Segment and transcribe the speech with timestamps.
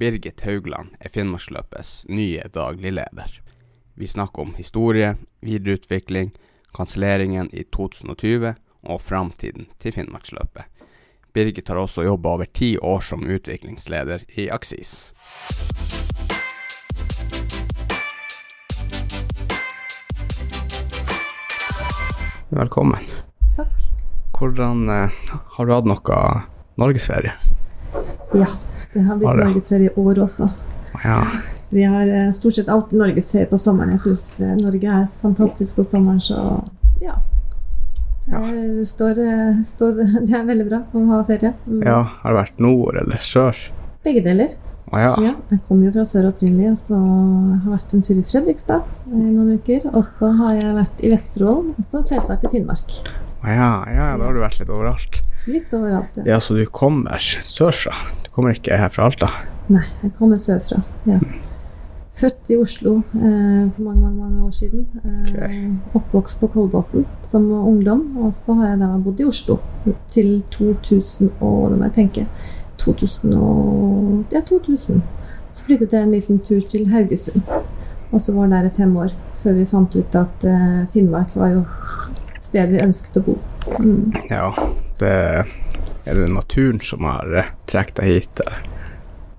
[0.00, 3.34] Birgit Haugland er Finnmarksløpets nye daglig leder.
[4.00, 5.10] Vi snakker om historie,
[5.44, 6.30] videreutvikling,
[6.72, 8.54] kanselleringen i 2020
[8.88, 10.64] og framtiden til Finnmarksløpet.
[11.36, 15.12] Birgit har også jobba over ti år som utviklingsleder i Aksis.
[22.48, 23.04] Velkommen.
[23.52, 23.76] Takk.
[24.32, 25.22] Hvordan eh,
[25.58, 26.24] Har du hatt noe
[26.80, 27.36] norgesferie?
[28.32, 28.48] Ja,
[28.94, 30.48] det har blitt norgesferie i år også.
[31.04, 31.20] Ja.
[31.70, 33.94] Vi har eh, stort sett alltid norgesferie på sommeren.
[33.94, 34.24] Jeg syns
[34.58, 36.40] Norge er fantastisk på sommeren, så
[37.00, 37.20] ja.
[38.30, 39.92] Det, står, eh, står,
[40.26, 41.54] det er veldig bra å ha ferie.
[41.66, 41.84] Mm.
[41.86, 42.00] ja.
[42.22, 43.62] Har det vært nord eller sør?
[44.04, 44.52] Begge deler.
[44.90, 45.10] Å ja.
[45.22, 48.86] Ja, jeg kom jo fra sør opprinnelig, så jeg har vært en tur i Fredrikstad
[49.06, 49.86] i noen uker.
[49.92, 52.96] Og så har jeg vært i Vesterålen, og så selvsagt i Finnmark.
[53.40, 55.20] Å ja, ja, da har du vært litt overalt.
[55.50, 56.20] Litt overalt.
[56.20, 56.26] Ja.
[56.34, 57.94] Ja, så du kommer sørfra?
[58.24, 59.30] Du kommer ikke her fra Alta?
[59.70, 60.82] Nei, jeg kommer sørfra.
[61.08, 61.18] Ja.
[62.20, 64.86] Født i Oslo eh, for mange, mange, mange år siden.
[65.04, 68.02] Eh, Oppvokst på Kolbotn som ungdom.
[68.24, 69.60] Og så har jeg da bodd i Oslo
[70.12, 72.26] til 2000 og det må jeg tenke
[72.82, 75.00] 2000 og Ja, 2000.
[75.52, 77.42] Så flyttet jeg en liten tur til Haugesund.
[78.10, 81.34] Og så var det der i fem år før vi fant ut at eh, Finnmark
[81.38, 81.64] var jo
[82.42, 83.36] stedet vi ønsket å bo.
[83.78, 84.12] Mm.
[84.30, 84.50] Ja,
[85.00, 85.14] det
[86.08, 88.40] er det naturen som har eh, trukket deg hit?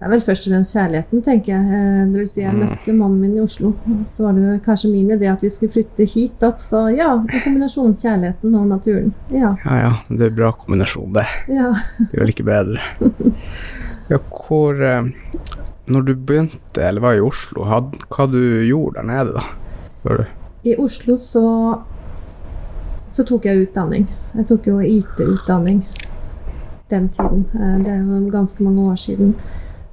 [0.01, 1.65] Det er vel først og fremst kjærligheten, tenker jeg.
[1.77, 2.61] Eh, Det vil si, jeg Mm.
[2.65, 3.73] møtte mannen min i Oslo.
[4.09, 6.57] Så var det kanskje min idé at vi skulle flytte hit opp.
[6.57, 9.13] Så ja, en kombinasjon kjærligheten og naturen.
[9.29, 9.51] Ja.
[9.65, 11.27] Ja ja, det er en bra kombinasjon, det.
[11.53, 11.69] ja.
[11.99, 12.81] Det er vel ikke bedre.
[14.09, 14.17] Ja,
[14.47, 15.11] hvor eh,
[15.91, 19.33] Når du begynte, eller var i Oslo, had, hva du gjorde der nede,
[20.05, 20.25] da?
[20.63, 21.41] I Oslo så,
[23.11, 24.07] så tok jeg utdanning.
[24.35, 25.81] Jeg tok jo IT-utdanning
[26.91, 27.45] den tiden.
[27.55, 29.35] Eh, Det er jo ganske mange år siden.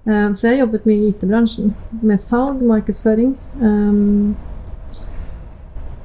[0.06, 1.74] Eh, Så jeg jobbet mye i IT-bransjen.
[2.02, 3.36] Med salg, markedsføring.
[3.60, 4.36] Um,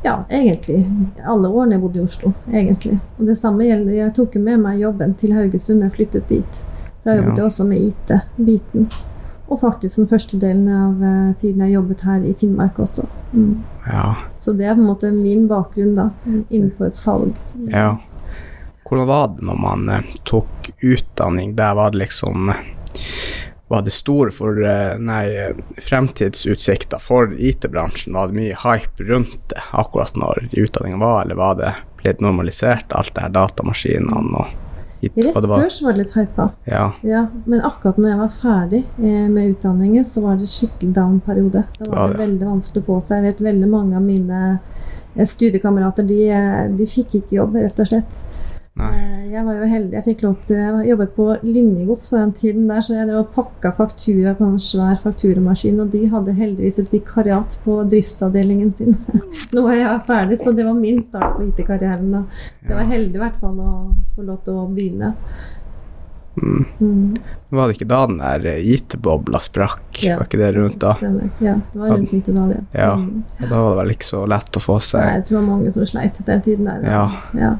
[0.03, 0.85] Ja, egentlig.
[1.25, 2.33] Alle årene jeg bodde i Oslo.
[2.51, 2.99] egentlig.
[3.19, 6.65] Og det samme gjelder Jeg tok jo med meg jobben til Haugesund jeg flyttet dit.
[7.05, 8.89] Da jobbet jeg også med IT-biten.
[9.51, 13.05] Og faktisk den første delen av eh, tiden jeg jobbet her i Finnmark også.
[13.33, 13.63] Mm.
[13.89, 14.07] Ja.
[14.39, 16.09] Så det er på en måte min bakgrunn da,
[16.49, 17.37] innenfor salg.
[17.69, 17.97] ja.
[18.83, 21.55] Hvordan var det når man eh, tok utdanning?
[21.57, 22.65] Der var det liksom eh,
[23.71, 24.59] Var det store for
[25.01, 25.23] Nei,
[25.81, 28.13] fremtidsutsikter for IT-bransjen?
[28.13, 31.71] Var det mye hype rundt det akkurat når utdanningen var, eller var det
[32.03, 34.51] blitt normalisert, alt det her datamaskinene og
[35.03, 35.59] IT, Rett var?
[35.61, 36.45] før så var det litt hypa.
[36.69, 36.85] Ja.
[37.03, 41.65] Ja, men akkurat når jeg var ferdig eh, med utdanningen, så var det skikkelig down-periode.
[41.79, 42.23] Da Var det det?
[42.25, 43.21] veldig vanskelig å få seg.
[43.23, 44.41] Jeg vet veldig mange av mine
[45.15, 48.23] eh, studiekamerater, de, eh, de fikk ikke jobb, rett og slett.
[48.79, 48.89] Nei.
[48.97, 49.93] Eh, Jeg var jo heldig.
[49.97, 53.19] Jeg fikk lov til Jeg jobbet på linjegods på den tiden der, så jeg drev
[53.23, 58.71] og pakka faktura på en svær fakturamaskin, og de hadde heldigvis et vikariat på driftsavdelingen
[58.73, 58.95] sin.
[59.55, 62.23] Nå er jeg ferdig, så det var min start på IT-karrieren da.
[62.61, 63.73] Så jeg var heldig i hvert fall å
[64.15, 65.13] få lov til å begynne.
[66.33, 66.65] Mm.
[66.79, 67.17] Mm.
[67.49, 69.99] Var det ikke da den der IT-bobla sprakk?
[70.01, 70.95] Ja, var ikke det rundt da?
[70.97, 71.29] Stemmer.
[71.45, 72.63] Ja, det var rundt 90-tallet.
[72.73, 72.95] Ja.
[72.97, 73.21] Mm.
[73.37, 75.41] Og da var det vel ikke så lett å få Nei, seg Jeg tror det
[75.43, 76.89] var mange som sleit den tiden der.
[76.89, 77.05] Ja.
[77.37, 77.51] Ja.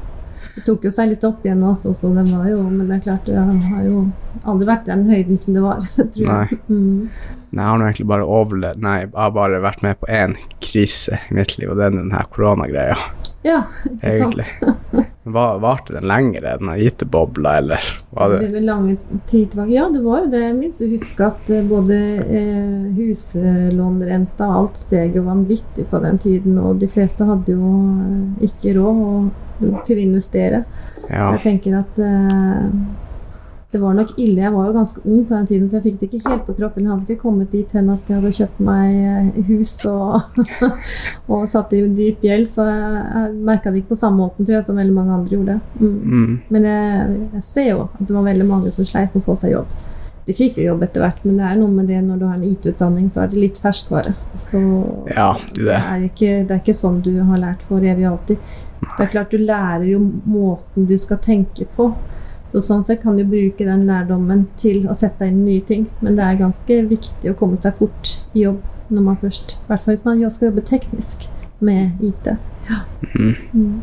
[0.54, 3.04] Det tok jo seg litt opp igjen også, så det var jo Men det er
[3.08, 4.04] klart, det har jo
[4.44, 5.80] aldri vært den høyden som det var,
[6.14, 6.60] tror jeg.
[6.68, 7.08] Mm.
[7.54, 10.34] Nei, jeg har nå egentlig bare overlevd Nei, jeg har bare vært med på én
[10.64, 12.98] krise i mitt liv, og det er den her koronagreia,
[13.46, 13.60] Ja,
[13.90, 14.46] ikke egentlig.
[14.48, 15.10] sant?
[15.24, 19.70] Var, varte den lenger, her IT-bobla, eller var Det det var lange tid tilbake.
[19.72, 20.42] Ja, det var jo det.
[20.42, 26.00] Jeg minst å huske at eh, både eh, huslånrenta og alt steg jo vanvittig på
[26.04, 27.70] den tiden, og de fleste hadde jo
[28.04, 30.64] eh, ikke råd og, til å investere.
[31.08, 31.24] Ja.
[31.26, 32.68] Så jeg tenker at eh,
[33.74, 34.38] det var nok ille.
[34.38, 36.54] Jeg var jo ganske ung på den tiden, så jeg fikk det ikke helt på
[36.60, 36.84] kroppen.
[36.84, 40.38] Jeg hadde ikke kommet dit hen at jeg hadde kjøpt meg eh, hus og,
[41.32, 44.60] og satt i dyp gjeld, så jeg, jeg merka det ikke på samme måten tror
[44.60, 45.58] jeg, som veldig mange andre gjorde.
[45.80, 45.96] Mm.
[46.04, 49.26] Mm, Men jeg, jeg ser jo at det var veldig mange som sleit med å
[49.26, 49.74] få seg jobb.
[50.24, 52.36] De fikk jo jobb etter hvert, men det er noe med det når du har
[52.38, 54.14] en IT-utdanning, så er det litt ferskvare.
[54.40, 54.60] Så
[55.10, 55.80] ja, det det.
[55.80, 58.54] er, ikke, det er ikke sånn du har lært for evig og alltid.
[58.96, 61.90] Det er klart du lærer jo måten du skal tenke på.
[62.54, 65.88] Så sånn sett kan du bruke den lærdommen til å sette inn nye ting.
[66.04, 68.62] Men det er ganske viktig å komme seg fort i jobb
[68.94, 71.26] når man først I hvert fall hvis man skal jobbe teknisk
[71.64, 72.30] med IT.
[73.14, 73.34] Mm.
[73.52, 73.80] Mm.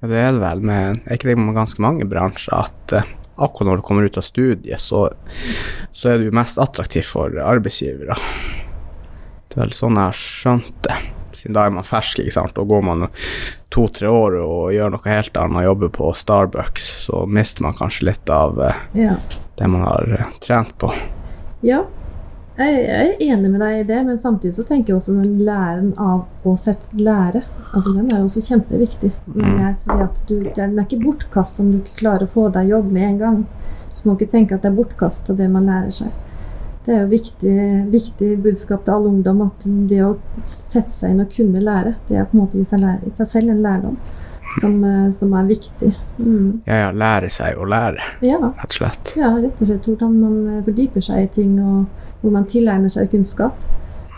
[0.00, 3.06] Ja, det er det vel med Er ikke det med ganske mange bransjer at uh,
[3.38, 5.04] akkurat når du kommer ut av studiet, så,
[5.94, 8.18] så er du mest attraktiv for arbeidsgivere.
[9.48, 10.98] Det er vel sånn jeg har skjønt det.
[11.46, 12.58] Da er man fersk, ikke sant.
[12.58, 13.06] Og går man
[13.74, 18.32] to-tre år og gjør noe helt annet, jobber på Starbucks, så mister man kanskje litt
[18.32, 18.74] av eh,
[19.04, 19.16] Ja.
[19.58, 20.92] det man har eh, trent på.
[21.62, 21.84] Ja.
[22.58, 25.92] Jeg er enig med deg i det, men samtidig så tenker jeg også den læren
[26.02, 27.44] av å sette lære.
[27.68, 29.10] Altså Den er jo også kjempeviktig.
[29.30, 32.48] Men er, fordi at du, Den er ikke bortkasta om du ikke klarer å få
[32.50, 33.36] deg jobb med en gang.
[33.92, 36.10] Så må ikke tenke at det er bortkasta det man lærer seg.
[36.88, 37.54] Det er jo viktig,
[37.92, 40.14] viktig budskap til all ungdom at det å
[40.56, 43.28] sette seg inn og kunne lære, det er på en måte i seg, i seg
[43.28, 43.98] selv en lærdom
[44.56, 45.90] som, eh, som er viktig.
[46.16, 46.62] Mm.
[46.64, 49.12] Ja, ja, lære seg å lære, Ja, rett og slett.
[49.20, 52.88] ja, rett og slett hvordan man eh, fordyper seg i ting, og hvor man tilegner
[52.88, 53.68] seg kunnskap.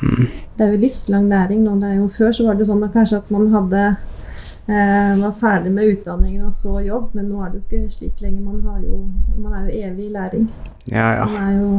[0.00, 1.74] Det er jo livslang læring nå.
[1.80, 3.82] Det er jo, før så var det sånn at kanskje at man hadde
[4.70, 8.22] eh, var ferdig med utdanningen og så jobb, men nå er det jo ikke slik
[8.22, 8.46] lenger.
[8.46, 9.02] Man, har jo,
[9.36, 10.46] man er jo evig i læring.
[10.86, 11.26] Ja, ja.
[11.26, 11.74] Man er jo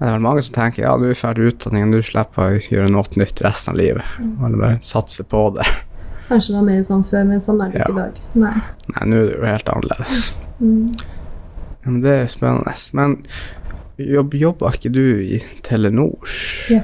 [0.00, 2.88] Det er vel mange som tenker ja, du er ferdig utdanning, du slipper å gjøre
[2.88, 4.14] noe nytt resten av livet.
[4.18, 5.66] Eller bare satse på det.
[6.30, 7.84] Kanskje det var mer sånn før, men sånn er det ja.
[7.84, 8.20] ikke i dag.
[8.40, 8.52] Nei.
[8.94, 10.22] Nei, nå er det jo helt annerledes.
[10.60, 10.86] Mm.
[11.82, 12.72] Ja, men det er spennende.
[12.96, 13.18] Men
[14.00, 16.32] jobb, jobba ikke du i Telenor?
[16.72, 16.80] Ja.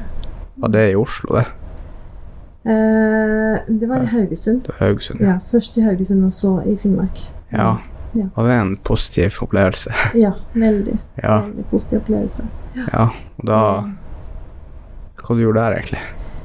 [0.61, 1.47] Var det i Oslo, det?
[2.69, 4.61] Eh, det var i Haugesund.
[4.67, 5.25] Det var Haugesund?
[5.25, 5.39] Ja.
[5.39, 7.29] Ja, først i Haugesund, og så i Finnmark.
[7.49, 7.79] ja.
[8.17, 8.29] Ja.
[8.35, 9.93] Var det en positiv opplevelse?
[10.15, 10.99] Ja, veldig.
[11.23, 11.43] Ja.
[11.43, 12.47] Veldig positiv opplevelse.
[12.77, 13.09] Ja.
[13.41, 13.61] Og da
[15.17, 16.03] Hva du gjorde der, egentlig?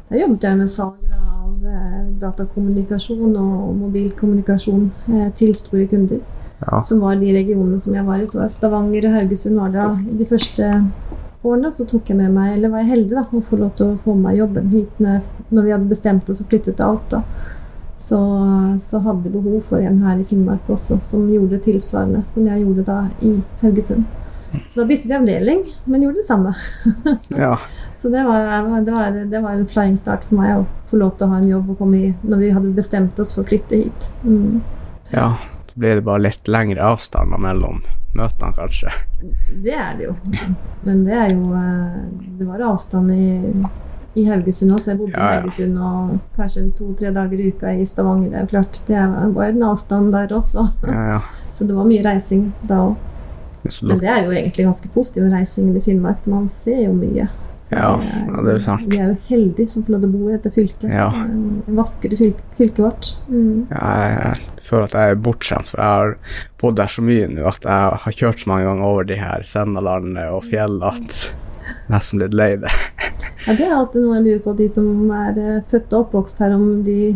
[0.09, 6.21] Da jobbet jeg med salg av eh, datakommunikasjon og mobilkommunikasjon eh, til store kunder.
[6.61, 6.79] Ja.
[6.81, 8.27] Som var de regionene som jeg var i.
[8.29, 10.67] Så var Stavanger og Haugesund var det de første
[11.43, 11.71] årene.
[11.73, 13.97] Så tok jeg med meg, eller var jeg heldig da, å få lov til å
[14.01, 17.23] få med meg jobben hit når vi hadde bestemt oss og flyttet til Alta.
[18.01, 18.17] Så,
[18.81, 22.63] så hadde jeg behov for en her i Finnmark også, som gjorde tilsvarende som jeg
[22.63, 24.07] gjorde da i Haugesund.
[24.67, 26.53] Så da byttet jeg avdeling, men gjorde det samme.
[27.43, 27.53] ja.
[27.97, 28.49] Så det var,
[28.81, 31.39] det, var, det var en flying start for meg å få lov til å ha
[31.39, 34.11] en jobb og komme i når vi hadde bestemt oss for å flytte hit.
[34.23, 34.61] Mm.
[35.15, 35.33] ja.
[35.71, 37.77] Så ble det bare litt lengre avstander mellom
[38.11, 38.91] møtene, kanskje.
[39.63, 40.15] Det er det jo.
[40.83, 42.01] Men det er jo eh,
[42.41, 43.29] Det var avstand i,
[44.19, 44.91] i Haugesund også.
[44.91, 45.29] Jeg bodde Ja, ja.
[45.29, 48.33] i Haugesund og kanskje to-tre dager i uka i Stavanger.
[48.33, 49.05] Det er jo klart, det
[49.37, 50.67] var en avstand der også.
[50.89, 51.21] Ja, ja.
[51.55, 52.99] Så det var mye reising da òg.
[53.63, 56.25] Men det er jo egentlig ganske positiv reising i Finnmark.
[56.31, 57.27] Man ser jo mye.
[57.61, 58.87] Så Ja, det er, er sant.
[58.89, 60.87] Vi er jo heldige som får lov til å bo i dette fylket.
[60.89, 61.09] Ja.
[61.13, 61.35] Eh,
[61.67, 63.11] Det vakre fylke, fylket vårt.
[63.29, 63.67] Mm.
[63.69, 67.45] ja, jeg, føler at jeg er bortskjemt, for jeg har bodd der så mye nå
[67.49, 71.21] at jeg har kjørt så mange ganger over de her Sennalandet og fjellene at
[71.93, 72.73] nesten blitt lei det.
[73.45, 76.41] Ja, det er alltid noe jeg lurer på, de som er eh, født og oppvokst
[76.43, 77.15] her, om de,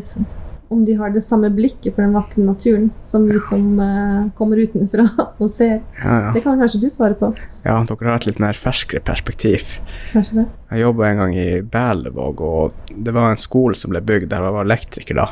[0.70, 4.62] om de har det samme blikket for den vakre naturen som vi som uh, kommer
[4.62, 5.08] utenfra
[5.42, 5.82] og ser.
[6.02, 6.32] Ja, ja.
[6.36, 7.34] Det kan kanskje du svare på?
[7.66, 9.80] ja, dere har et litt mer ferskere perspektiv.
[10.12, 10.46] Kanskje det?
[10.70, 14.46] Jeg jobba en gang i Berlevåg, og det var en skole som ble bygd der,
[14.46, 15.28] jeg var elektriker da.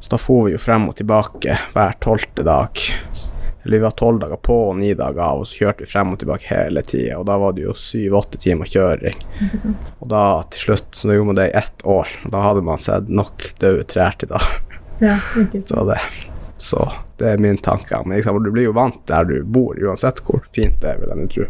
[0.00, 2.80] Så da for vi jo frem og tilbake hver tolvte dag.
[3.66, 6.14] Eller vi var tolv dager på og ni dager av, og så kjørte vi frem
[6.14, 7.18] og tilbake hele tida.
[7.18, 9.18] Og da var det jo syv-åtte timer kjøring.
[9.98, 10.22] Og da
[10.54, 13.10] til slutt, så da gjorde man det i ett år, og da hadde man sett
[13.10, 14.40] nok døde trær til da.
[15.00, 15.18] Ja.
[15.66, 15.98] Så det,
[16.58, 16.86] så
[17.20, 17.98] det er min tanke.
[18.06, 21.12] Men liksom, du blir jo vant der du bor, uansett hvor fint det er, vil
[21.14, 21.46] jeg tro.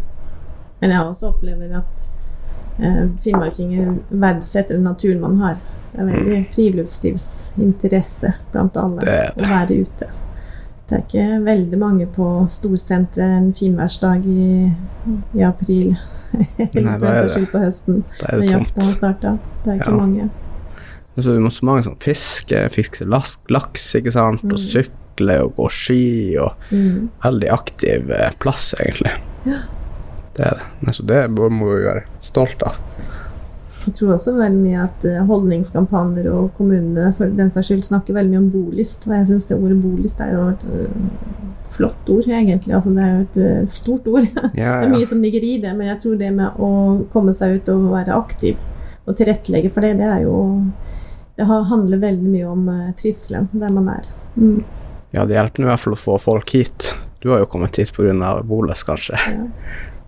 [0.81, 2.10] Men jeg også opplever at
[2.78, 5.56] eh, finnmarkinger verdsetter naturen man har.
[5.93, 9.44] Det er veldig friluftslivsinteresse blant alle Det det.
[9.46, 10.08] å være ute.
[10.87, 14.72] Det er ikke veldig mange på storsenteret en finværsdag i,
[15.34, 15.96] i april.
[16.58, 19.32] Eller for den saks det- skyld på høsten, når jakta har starta.
[19.64, 19.97] Det er ikke Ja.
[20.02, 20.28] mange.
[21.16, 25.54] Men så er det så mange som fisker, fisker laks, ikke sant, og sykler og
[25.56, 26.02] går ski,
[26.38, 27.08] og Mm.
[27.25, 29.12] veldig aktiv eh, plass, egentlig.
[29.49, 29.62] Ja.
[30.37, 30.66] Det er det.
[30.82, 32.76] Men så det må vi være stolt av.
[33.87, 38.12] Jeg tror også veldig mye at eh, holdningskampanjer og kommunene for den saks skyld snakker
[38.18, 39.06] veldig mye om bolyst.
[39.08, 40.90] Og jeg syns det ordet bolyst er jo et øh,
[41.64, 42.75] flott ord, egentlig.
[42.76, 43.25] Altså, det er jo
[43.62, 44.26] et stort ord.
[44.58, 46.70] Ja, Det er mye som ligger i det, men jeg tror det med å
[47.14, 48.61] komme seg ut og være aktiv
[49.06, 50.37] og tilrettelegge for det, det er jo
[51.37, 54.07] Det handler veldig mye om eh, trivselen der man er.
[54.37, 54.62] Mm,
[55.12, 56.95] ja, det hjelper i hvert fall å få folk hit.
[57.21, 58.33] Du har jo kommet hit pga.
[58.47, 59.19] Boles, kanskje.
[59.21, 59.45] ja.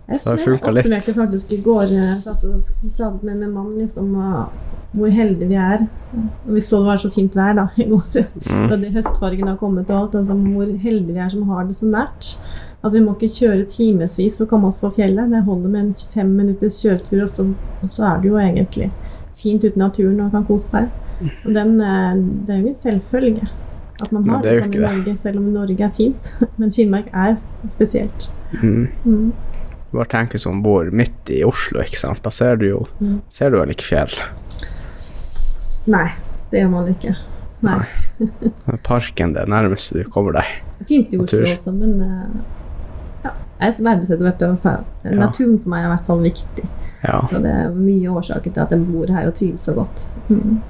[0.09, 0.63] Jeg Så litt.
[0.65, 1.91] oppsummerte faktisk i går.
[1.93, 2.55] Jeg satt og
[2.97, 4.07] pratet med min mann liksom,
[4.95, 5.83] hvor heldige vi er.
[6.47, 8.23] Og vi så det var så fint vær da, i går.
[8.49, 8.73] Mm.
[8.81, 10.15] Det høstfargen har kommet og alt.
[10.17, 12.31] Altså, hvor heldige vi er som har det så nært.
[12.81, 15.29] Altså, vi må ikke kjøre timevis for å komme oss på fjellet.
[15.29, 17.45] Det holder med en fem minutters kjøretur, og så,
[17.83, 18.89] og så er det jo egentlig
[19.37, 20.89] fint ute i naturen og kan kose seg.
[21.45, 22.15] Og den, eh,
[22.47, 23.47] det er jo en selvfølge
[24.01, 24.83] at man har har det det, sånn i.
[24.87, 26.33] Norge, selv om Norge er fint.
[26.59, 27.35] Men Finnmark er
[27.67, 28.29] spesielt.
[28.63, 28.87] Mm.
[29.05, 29.33] Mm.
[29.91, 32.21] Bare tenker som bor midt i Oslo, ikke sant.
[32.23, 33.21] Da ser du jo Mm.
[33.29, 34.13] ser du vel ikke fjell.
[35.89, 36.07] Nei,
[36.51, 37.15] det gjør man ikke.
[37.65, 37.81] Nei.
[38.87, 40.45] Parken det nærmeste du kommer deg.
[40.87, 41.51] Fint i Oslo Natur.
[41.53, 42.41] også, men eh,
[43.25, 45.15] ja, jeg verdsetter hvert fall Ja.
[45.25, 46.67] Naturen for meg er i hvert fall viktig.
[47.03, 47.19] Ja.
[47.27, 50.05] Så det er mye årsaker til at jeg bor her og trives så godt.
[50.29, 50.61] Mm.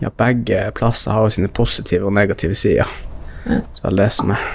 [0.00, 2.90] Ja, begge plasser har jo sine positive og negative sider.
[3.46, 3.62] Ja.
[3.74, 4.50] Så det er det som er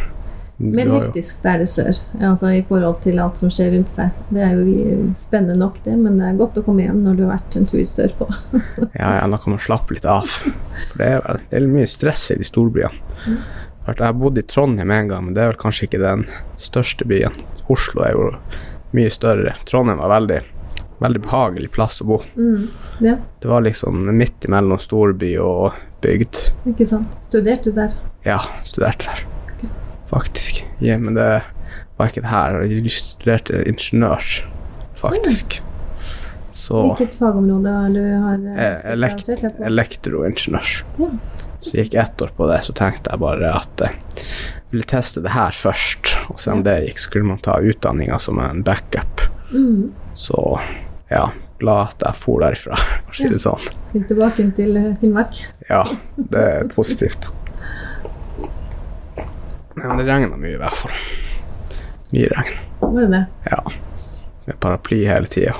[0.55, 4.13] Mer hektisk der det sør, altså i forhold til alt som skjer rundt seg.
[4.31, 7.23] Det er jo spennende nok, det, men det er godt å komme hjem når du
[7.25, 8.29] har vært en tur sørpå.
[9.01, 10.31] Ja, ja, da kan man slappe litt av.
[10.31, 13.35] For det er, vel, mye stress i de storbyene.
[13.83, 16.23] For Jeg har bodd i Trondheim en gang, men det er vel kanskje ikke den
[16.55, 17.35] største byen.
[17.67, 18.31] Oslo er jo
[18.95, 19.57] mye større.
[19.67, 20.39] Trondheim var veldig,
[21.03, 22.21] veldig behagelig plass å bo.
[22.37, 22.67] Mm.
[23.03, 26.37] Ja, Det var liksom midt imellom storby og bygd.
[26.67, 27.17] ikke sant.
[27.25, 27.93] Studerte du der?
[28.25, 29.25] Ja, studerte der.
[30.09, 30.63] Faktisk.
[30.79, 31.41] Ja, men det
[31.97, 32.59] var ikke det her.
[32.63, 34.23] Jeg studerte ingeniør,
[34.95, 35.59] faktisk.
[36.55, 39.65] Så Hvilket fagområde har du har eh, Eh, spesialisert deg på?
[39.69, 40.71] elektroingeniør.
[40.99, 41.09] Ja.
[41.65, 44.25] Så gikk jeg ett år på det, så tenkte jeg bare at jeg
[44.71, 46.15] ville teste det her først.
[46.29, 49.25] Og se om det gikk, så kunne man ta utdanninga som en backup.
[49.51, 49.91] Mm.
[50.15, 50.59] Så
[51.11, 51.29] ja,
[51.59, 53.67] glad at jeg for derifra, for å si det sånn.
[53.93, 55.41] Vil tilbake til eh, Finnmark?
[55.69, 55.83] Ja,
[56.15, 57.29] det er positivt.
[59.75, 60.95] Nei, men det regna mye, i hvert fall.
[62.15, 62.59] Mye regn.
[62.79, 63.23] Var det det?
[63.51, 63.61] Ja.
[64.45, 65.55] Med paraply hele tida.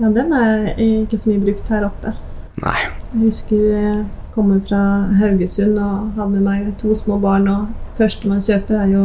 [0.00, 2.14] Ja, den er ikke så mye brukt her oppe.
[2.60, 2.76] Nei.
[3.12, 3.96] Jeg husker jeg
[4.34, 4.80] kommer fra
[5.20, 9.04] Haugesund og hadde med meg to små barn, og første man kjøper er jo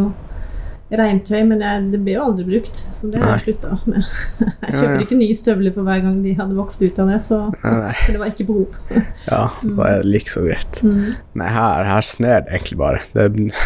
[0.94, 4.04] regntøy, men jeg, det ble jo aldri brukt, så det har jeg slutta med.
[4.66, 5.02] Jeg kjøper ja.
[5.06, 7.94] ikke nye støvler for hver gang de hadde vokst ut av det, så Nei, nei.
[8.14, 8.70] det var ikke behov.
[9.32, 10.74] Ja, da er det like så greit.
[10.86, 11.06] Mm.
[11.42, 13.00] Nei, her, her sner det egentlig bare.
[13.16, 13.24] Det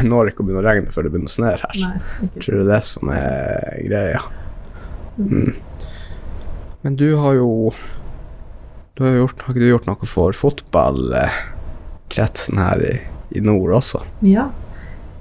[0.08, 1.62] når ikke å begynne å regne før det begynner å snø her.
[1.84, 1.98] Nei,
[2.38, 3.28] Tror du det er det som er
[3.90, 4.22] greia?
[5.20, 5.28] Mm.
[5.28, 5.52] Mm.
[6.88, 7.50] Men du har jo
[8.96, 13.00] du har, jo gjort, har ikke du gjort noe for fotballkretsen her i,
[13.36, 14.00] i nord også?
[14.28, 14.46] Ja.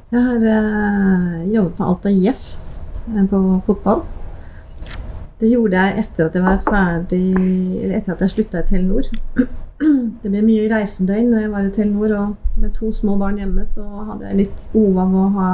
[0.09, 2.45] Jeg har eh, jobbet for Alta IF
[3.13, 4.03] eh, på fotball.
[5.39, 7.25] Det gjorde jeg etter at jeg var ferdig
[7.93, 9.11] etter at jeg slutta i Telenor.
[10.23, 13.67] Det ble mye reisedøgn når jeg var i Telenor, og med to små barn hjemme
[13.69, 15.51] så hadde jeg litt behov av å ha,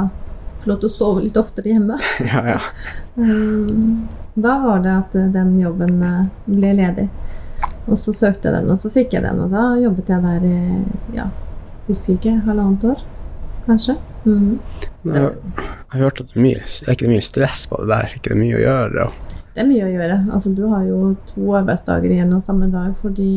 [0.62, 1.98] få lov til å sove litt oftere hjemme.
[2.32, 2.60] ja, ja.
[3.14, 7.08] Um, Da var det at eh, den jobben eh, ble ledig.
[7.86, 9.42] Og så søkte jeg den, og så fikk jeg den.
[9.44, 11.28] Og da jobbet jeg der i ja,
[11.86, 13.04] husker ikke, halvannet år,
[13.66, 13.96] kanskje.
[14.24, 14.58] Mm.
[15.04, 18.06] Jeg, jeg har hørt at det er mye Er ikke mye stress på det der?
[18.06, 19.04] Er ikke det er mye å gjøre?
[19.04, 20.16] Og, Det er mye å gjøre.
[20.34, 23.28] Altså, du har jo to arbeidsdager igjen av samme dag, fordi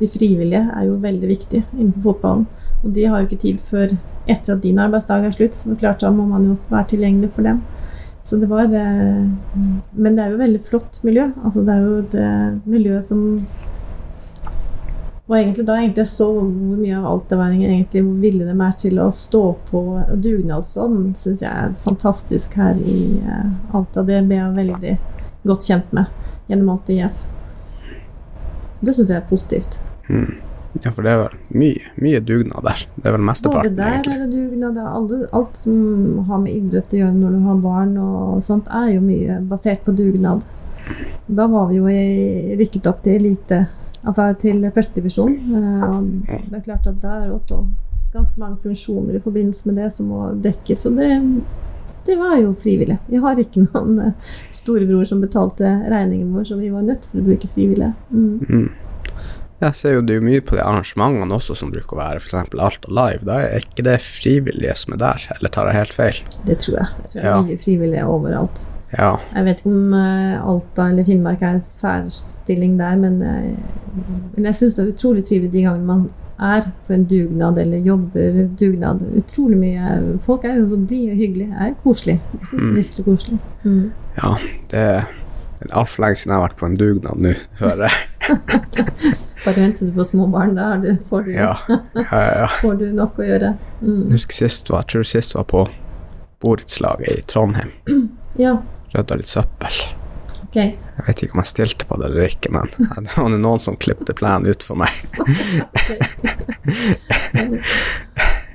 [0.00, 2.44] de frivillige er jo veldig viktige innenfor fotballen.
[2.82, 3.94] Og de har jo ikke tid før
[4.28, 7.32] etter at din arbeidsdag er slutt, så klart da må man jo også være tilgjengelig
[7.32, 7.62] for dem.
[8.24, 9.24] Så det var eh,
[9.92, 11.30] Men det er jo et veldig flott miljø.
[11.44, 13.24] Altså, det er jo et miljø som
[15.28, 18.98] og egentlig da egentlig så hvor mye av altaværingen egentlig hvor det de er til
[19.00, 19.82] å stå på.
[20.20, 24.02] Dugnadsånd syns jeg er fantastisk her i eh, Alta.
[24.04, 24.96] Det ble jeg veldig
[25.48, 26.06] godt kjent med
[26.50, 27.22] gjennom Alta IF.
[28.84, 29.80] Det syns jeg er positivt.
[30.08, 30.34] mm.
[30.82, 32.80] Ja, for det er vel mye, mye dugnad der.
[32.98, 34.78] Det er vel mesteparten, der Både er det dugnad.
[34.82, 38.88] alle- Alt som har med idrett å gjøre når du har barn og sånt, er
[38.96, 40.42] jo mye basert på dugnad.
[41.30, 43.68] Da var vi jo i, rykket opp til elite,
[44.04, 45.34] altså til førstedivisjon.
[45.88, 47.64] Og det er klart at det er også
[48.14, 50.86] ganske mange funksjoner i forbindelse med det som må dekkes.
[50.86, 51.10] Og det,
[52.06, 52.98] det var jo frivillig.
[53.10, 57.22] Vi har ikke noen eh, storebror som betalte regningen vår, så vi var nødt for
[57.22, 57.94] å bruke frivillige.
[58.10, 58.40] Mm.
[58.48, 58.72] Mm.
[59.62, 62.34] Jeg ser jo det er mye på de arrangementene også som bruker å være f.eks.
[62.36, 63.24] Alta Live.
[63.24, 66.22] Da er ikke det frivillige som er der, eller tar jeg helt feil?
[66.44, 66.88] Det tror jeg.
[67.04, 68.64] Jeg tror det er mye frivillige overalt.
[68.98, 69.12] Ja.
[69.34, 73.56] Jeg vet ikke om eh, Alta eller Finnmark er en særstilling der, men, jeg,
[74.36, 76.04] men jeg syns det er utrolig trivelig de gangene man
[76.44, 79.02] er på en dugnad eller jobber dugnad.
[79.20, 81.54] Utrolig mye Folk er jo så blide og hyggelige.
[81.60, 82.16] Er koselig.
[82.40, 83.38] Jeg syns det er virkelig koselig.
[83.64, 83.84] Mm.
[84.18, 84.32] ja
[84.72, 85.04] det er
[85.72, 87.94] altfor lenge siden jeg har vært på en dugnad nå, hører jeg.
[89.44, 92.46] Bare venter du på små barn, da du, får, du, Ja, ja, ja.
[92.62, 93.54] får du nok å gjøre.
[93.54, 94.10] Jeg Mm.
[94.14, 95.66] husker sist var, jeg tror sist var på
[96.40, 97.70] borettslaget i Trondheim.
[98.40, 98.54] Ja,
[98.94, 99.74] Rydda litt søppel.
[100.48, 100.76] Okay.
[100.94, 102.70] Jeg vet ikke om jeg stilte på det eller ikke, men
[103.08, 104.92] det var noen som klippte plenen ut for meg.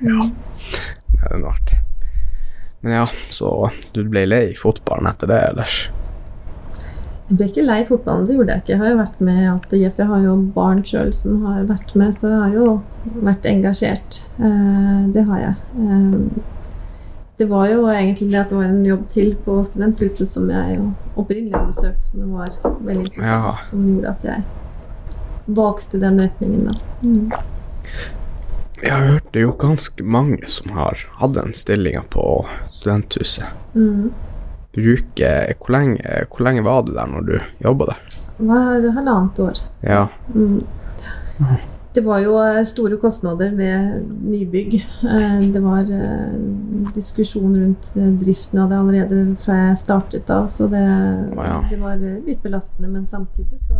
[0.00, 0.30] Ja.
[1.12, 1.78] Det er noe artig.
[2.80, 5.80] Men ja, så du ble lei fotballen etter det, ellers?
[7.28, 8.72] Jeg ble ikke lei fotballen, det gjorde jeg ikke.
[8.72, 9.82] Jeg har jo vært med alltid.
[9.84, 12.70] Jeg har jo barn sjøl som har vært med, så jeg har jo
[13.28, 14.22] vært engasjert.
[14.40, 15.54] Eh, det har jeg.
[17.40, 20.74] Det var jo egentlig det at det var en jobb til på studenthuset som jeg
[20.76, 22.50] jo opprinnelig hadde søkt, som var
[22.84, 23.54] veldig interessant, Ja.
[23.64, 24.42] som gjorde at jeg
[25.56, 26.74] valgte den retningen, da.
[27.00, 27.32] Mm.
[28.82, 32.26] Jeg har hørt det er jo ganske mange som har hatt den stillinga på
[32.68, 33.48] studenthuset.
[33.74, 34.12] Mm.
[34.76, 37.98] bruke Hvor lenge, hvor lenge var du der når du jobba der?
[38.36, 39.64] Det var halvannet år.
[39.82, 40.06] Ja.
[40.34, 40.62] Mm.
[41.94, 44.74] Det var jo eh, store kostnader ved nybygg.
[45.10, 46.34] Eh, Det var eh,
[46.94, 50.84] diskusjon rundt driften av det allerede fra jeg startet av, så det,
[51.36, 51.56] ja.
[51.70, 53.78] det var litt belastende, men samtidig så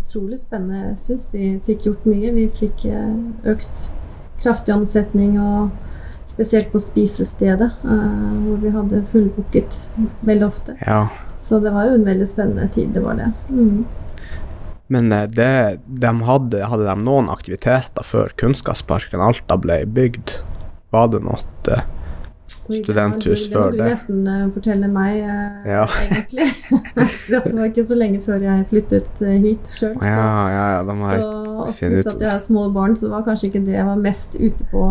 [0.00, 0.92] utrolig spennende.
[0.92, 2.32] Jeg syns vi fikk gjort mye.
[2.36, 2.86] Vi fikk
[3.44, 3.90] økt
[4.40, 5.68] kraftig omsetning, og
[6.30, 9.82] spesielt på spisestedet, hvor vi hadde fullbooket
[10.24, 10.76] veldig ofte.
[10.86, 11.08] ja.
[11.40, 13.32] Så det var jo en veldig spennende tid, det var det.
[13.48, 13.84] Mm.
[14.90, 20.40] Men eh, det, de hadde, hadde de noen aktiviteter før Kunnskapsparken Alta ble bygd?
[20.90, 21.38] Var det noe
[22.70, 23.86] eh, før Studenthus det må du det.
[23.90, 25.84] nesten uh, fortelle meg, uh, Ja.
[26.06, 26.46] egentlig.
[27.30, 29.96] Dette var ikke så lenge før jeg flyttet eh, hit sjøl.
[30.02, 31.28] Ja, ja, ja, de har Så,
[31.60, 34.36] og pluss at jeg har små barn, så var kanskje ikke det jeg var mest
[34.40, 34.82] ute på,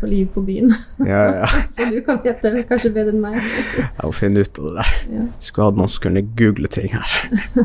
[0.00, 0.72] på liv på byen.
[1.06, 1.50] Ja, ja.
[1.74, 3.38] Så du kan vite det kanskje bedre enn meg.
[3.76, 4.92] Jeg må finne ut av det der.
[5.14, 5.26] Ja.
[5.42, 7.16] Skulle hatt noen som kunne google ting her.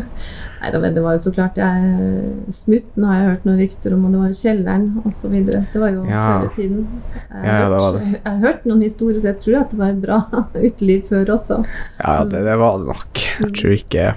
[0.60, 3.94] Nei da, men det var jo så klart jeg Smutten har jeg hørt noen rykter
[3.96, 5.36] om, og det var jo Kjelleren osv.
[5.48, 6.24] Det var jo Ja.
[6.28, 6.88] før i tiden.
[7.30, 8.12] Jeg Ja, ja, det det.
[8.12, 10.20] jeg har hørt noen historier, så jeg tror at det var bra
[10.68, 11.62] uteliv før også.
[12.00, 13.24] Ja, det, det var det nok.
[13.40, 14.10] Jeg tror ikke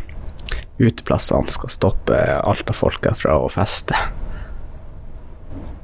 [0.83, 3.99] uteplassene skal stoppe alt av folket fra å feste.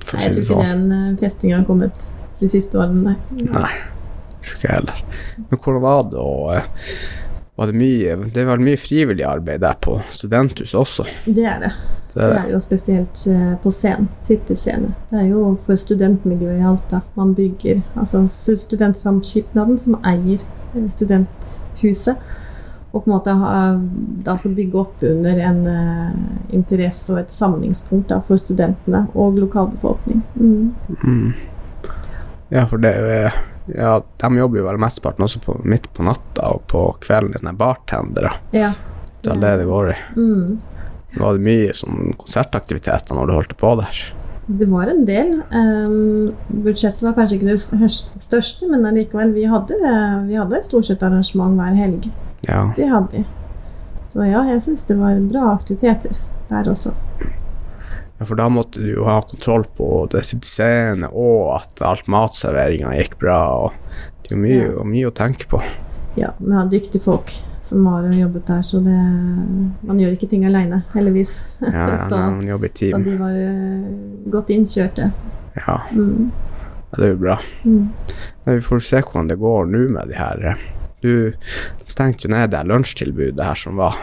[0.09, 0.65] For jeg tror ikke sånn.
[0.65, 3.47] den festinga festingen har kommet de siste årene, nei.
[3.53, 3.73] Nei,
[4.43, 5.01] tror ikke jeg heller.
[5.39, 6.69] Men hvordan var det å eh,
[7.59, 11.09] var det, mye, det var mye frivillig arbeid der på studenthuset også.
[11.27, 11.73] Det er det.
[12.19, 14.09] Det, Det er jo spesielt eh, på scenen.
[14.27, 14.93] Sittescene.
[15.11, 17.83] Det er jo for studentmiljøet i Alta man bygger.
[17.95, 20.43] Altså stu- Studentsamskipnaden som eier
[20.75, 22.17] eh, studenthuset.
[22.91, 23.33] Og på en måte
[24.25, 26.15] da skal bygge opp under en eh,
[26.57, 30.23] interesse og et samlingspunkt da, for studentene og lokalbefolkning.
[30.41, 30.75] Mm.
[31.05, 31.33] mm.
[32.49, 33.31] Ja, for det er jo
[33.77, 33.91] ja,
[34.23, 37.37] De jobber jo vel mesteparten også på, midt på natta og på kvelden.
[37.45, 38.31] De er bartendere.
[38.57, 38.71] Ja.
[39.21, 39.97] Det er det det går i.
[40.17, 40.59] Mm.
[41.17, 44.01] Var det mye sånn konsertaktiviteter når du holdt på der?
[44.49, 45.35] Det var en del.
[45.53, 46.31] Um,
[46.65, 47.91] budsjettet var kanskje ikke det
[48.25, 49.77] største, men allikevel, vi hadde,
[50.29, 52.09] vi hadde stort sett arrangement hver helg.
[52.49, 52.63] Ja.
[52.77, 53.25] Det hadde vi.
[54.09, 56.95] Så ja, jeg syns det var bra aktiviteter der også.
[57.21, 62.95] ja, for da måtte du jo ha kontroll på det scene, og at alt matserveringa
[62.97, 63.41] gikk bra.
[63.67, 63.73] og
[64.23, 64.85] Det er jo mye, Ja.
[64.85, 65.61] mye å tenke på.
[66.17, 68.97] Ja, vi har dyktige folk som var og jobbet der, så det
[69.83, 71.33] Man gjør ikke ting aleine, heldigvis.
[71.61, 73.89] Ja, ja, så, man jobber i så de var uh,
[74.31, 75.11] godt innkjørte.
[75.59, 76.31] Ja, Mm.
[76.91, 77.39] ja, det er jo bra.
[77.65, 77.89] Mm.
[78.45, 80.63] Men vi får se hvordan det går nå med de her eh,
[81.03, 81.33] Du
[81.91, 83.99] stengte jo ned det lunsjtilbudet her som var.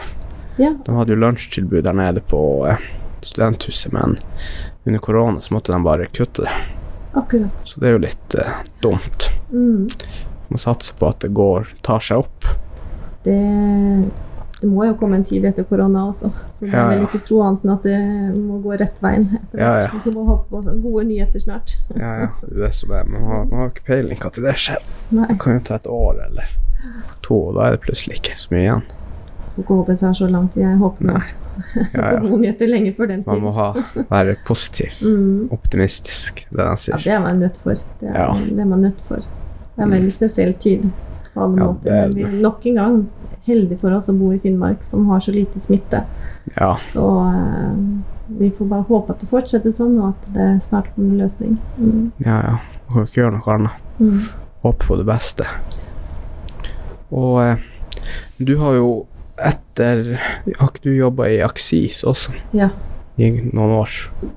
[0.60, 2.78] Ja, De hadde jo lunsjtilbud der nede på eh,
[3.22, 4.18] studenthuset, men
[4.86, 6.52] under korona så måtte de bare kutte det.
[7.16, 7.56] akkurat.
[7.60, 8.52] Så det er jo litt uh,
[8.84, 9.30] dumt.
[9.50, 9.88] Mm.
[10.48, 12.44] Må satse på at det går, tar seg opp.
[13.26, 13.36] Det,
[14.60, 17.64] det må jo komme en tid etter korona også, så jeg vil ikke tro annet
[17.66, 17.96] enn at det
[18.38, 19.88] må gå rett veien etter hvert.
[20.06, 21.74] Vi får håpe på gode nyheter snart.
[21.98, 23.04] Ja, ja, det er det som er.
[23.10, 24.86] Man har, man har ikke peiling når det skjer.
[25.10, 26.54] Nei, Det kan jo ta et år eller
[27.26, 28.86] to, og da er det plutselig ikke så mye igjen.
[29.56, 30.62] får ikke håpe det tar så lang tid.
[30.62, 31.24] Jeg håper Nei.
[31.96, 32.18] Ja, ja.
[32.44, 33.70] nyheter lenge før den Man må ha,
[34.10, 35.48] være positiv, Mm.
[35.52, 37.74] optimistisk, det han Ja, det er man nødt for.
[38.00, 38.28] Det er, Ja.
[38.40, 39.16] det er man nødt for.
[39.16, 40.84] Det er en veldig spesiell tid
[41.36, 41.84] på alle Ja, måter.
[41.84, 42.98] det er Men vi er nok en gang
[43.46, 46.00] heldige for oss å bo i Finnmark, som har så lite smitte.
[46.56, 47.76] Ja, Så eh,
[48.40, 51.58] vi får bare håpe at det fortsetter sånn, og at det snart kommer en løsning.
[51.78, 52.08] Mm.
[52.24, 52.56] ja, ja.
[52.94, 53.84] Jo ikke gjøre noe annet.
[54.00, 54.20] Mm.
[54.62, 55.46] Håpe på det beste.
[57.14, 57.56] Og eh,
[58.38, 58.88] du har jo
[59.36, 60.14] etter
[60.58, 62.70] Har ikke du jobba i Aksis også Ja.
[63.20, 63.90] i noen år?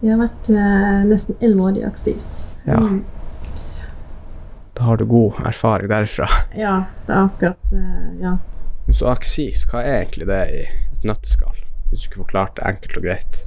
[0.03, 2.27] Jeg har vært eh, nesten elleve år i Aksis.
[2.67, 2.79] Ja.
[2.83, 3.01] Mm.
[4.79, 6.27] Da har du god erfaring derfra.
[6.55, 8.37] ja, det er akkurat eh, Ja.
[8.95, 11.57] Så Aksis, hva er egentlig det i et nøtteskall?
[11.89, 13.41] Hvis du ikke forklarte det enkelt og greit.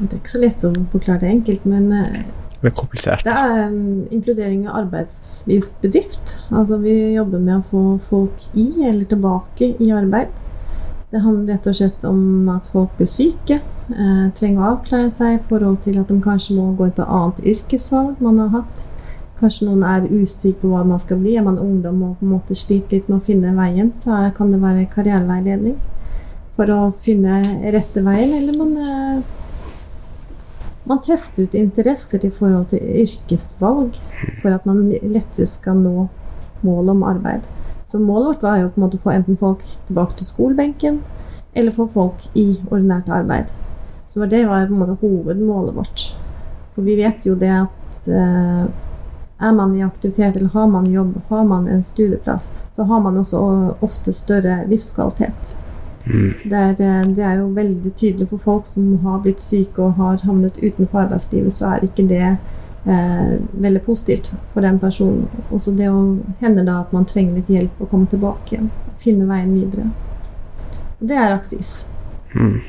[0.00, 2.26] Det er ikke så lett å forklare det enkelt, men eh,
[2.58, 3.22] Det er komplisert.
[3.22, 6.34] Det er um, inkludering av arbeidslivsbedrift.
[6.50, 10.34] Altså vi jobber med å få folk i eller tilbake i arbeid.
[11.14, 13.62] Det handler rett og slett om at folk blir syke,
[13.94, 17.46] eh, trenger å avklare seg i forhold til at de kanskje må gå på annet
[17.54, 18.88] yrkesvalg man har hatt.
[19.38, 21.36] Kanskje noen er usikker på hva man skal bli.
[21.38, 24.50] Er man ungdom og på en måte sliter litt med å finne veien, så kan
[24.50, 25.76] det være karriereveiledning
[26.58, 27.38] for å finne
[27.70, 29.20] rette veien, eller man eh,
[30.88, 33.98] man tester ut interesser i forhold til yrkesvalg
[34.40, 36.06] for at man lettere skal nå
[36.64, 37.44] målet om arbeid.
[37.84, 41.02] Så målet vårt var jo på en måte å få enten folk tilbake til skolebenken,
[41.52, 43.52] eller få folk i ordinært arbeid.
[44.08, 46.06] Så det var på en måte hovedmålet vårt.
[46.72, 48.64] For vi vet jo det at eh,
[49.38, 53.16] er man i aktivitet eller har man jobb, har man en studieplass, så har man
[53.16, 53.40] også
[53.80, 55.56] ofte større livskvalitet.
[56.06, 56.34] Mm.
[56.44, 59.92] Det er, eh, det er jo veldig tydelig for folk som har blitt syke og
[59.92, 62.36] har havnet utenfor arbeidslivet, så er ikke det
[62.86, 65.28] eh, veldig positivt for den personen.
[65.50, 68.72] Også det å hender da at man trenger litt hjelp å komme tilbake igjen.
[68.98, 69.90] Finne veien videre.
[70.98, 71.86] Det er aksis.
[72.34, 72.60] Mm.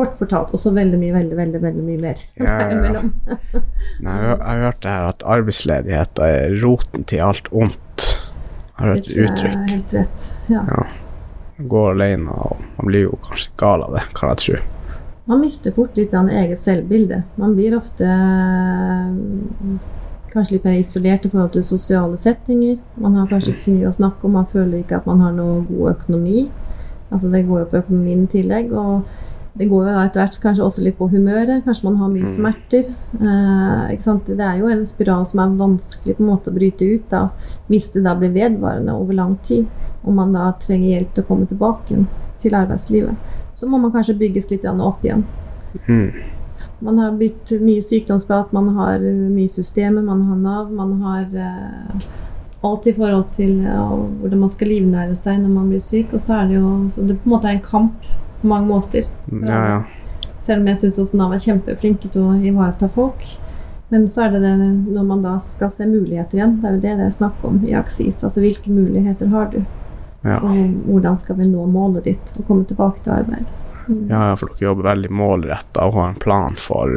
[0.00, 2.20] Kort fortalt og så veldig mye, veldig, veldig veldig mye mer.
[2.40, 3.02] Ja, ja.
[4.06, 8.06] Nei, jeg, har- hørt det her at arbeidsledighet er roten til alt ondt.
[8.80, 10.28] Har Det hørt tror jeg er helt rett.
[10.48, 10.62] Ja.
[10.72, 10.86] Ja.
[11.68, 14.60] Gå alene, og man blir jo kanskje gal av det, kan jeg tro.
[15.28, 17.20] Man mister fort litt av eget selvbilde.
[17.38, 19.10] Man blir ofte eh,
[20.32, 22.80] kanskje litt mer isolert i forhold til sosiale settinger.
[22.96, 25.36] Man har kanskje ikke så mye å snakke om, man føler ikke at man har
[25.36, 26.46] noe god økonomi.
[27.10, 28.72] Altså Det går jo på økonomien i tillegg.
[28.72, 29.04] og
[29.58, 31.64] det går jo da etter hvert kanskje også litt på humøret.
[31.64, 32.34] Kanskje man har mye Mm.
[32.34, 32.84] smerter.
[33.20, 34.24] Eh?
[34.26, 37.30] Det er jo en spiral som er vanskelig på en måte å bryte ut da,
[37.68, 39.66] hvis det da blir vedvarende over lang tid.
[40.04, 42.06] Og man da trenger hjelp til å komme tilbake
[42.38, 43.16] til arbeidslivet.
[43.54, 45.24] Så må man kanskje bygges litt opp igjen.
[45.88, 46.12] Mm.
[46.80, 52.00] Man har blitt mye sykdomsprat, man har mye systemer, man har Nav, man har eh,
[52.62, 56.14] alt i forhold til ja, hvordan man skal livnære seg når man blir syk.
[56.14, 58.68] Og så er det jo så det på en måte er en kamp på mange
[58.70, 59.08] måter.
[59.30, 59.80] Ja, ja.
[60.40, 63.26] Selv om jeg syns også Nav er kjempeflinke til å ivareta folk.
[63.90, 64.54] Men så er det det
[64.94, 66.60] når man da skal se muligheter igjen.
[66.62, 68.22] Det er jo det det er snakk om i Aksis.
[68.24, 69.58] Altså hvilke muligheter har du?
[70.22, 70.38] Ja.
[70.38, 73.50] Og hvordan skal vi nå målet ditt og komme tilbake til arbeid?
[73.90, 74.10] Mm.
[74.10, 76.92] ja, for dere jobber veldig målretta og har en plan for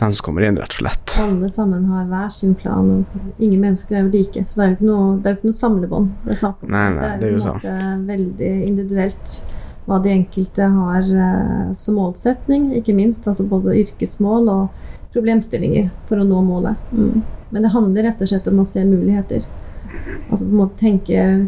[0.00, 1.14] den som kommer inn, rett og slett.
[1.22, 4.44] Alle sammen har hver sin plan, og ingen mennesker er jo like.
[4.44, 6.66] Så det er jo ikke noe, det er jo ikke noe samlebånd det er snakk
[6.66, 6.74] om.
[6.74, 9.34] Nei, nei, det er jo på en måte veldig individuelt
[9.88, 13.26] hva de enkelte har eh, som målsetning, ikke minst.
[13.28, 16.90] Altså både yrkesmål og problemstillinger for å nå målet.
[16.92, 17.22] Mm.
[17.50, 19.46] Men det handler rett og slett om å se muligheter.
[20.30, 21.46] Altså på en måte tenke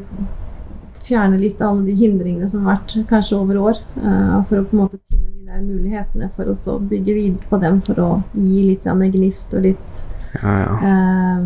[1.02, 4.76] Fjerne litt alle de hindringene som har vært kanskje over år, eh, for å på
[4.76, 8.10] en måte finne de der mulighetene, for å så bygge videre på dem, for å
[8.36, 10.04] gi litt grann gnist og litt
[10.36, 10.76] Ja, ja.
[10.86, 11.42] eh,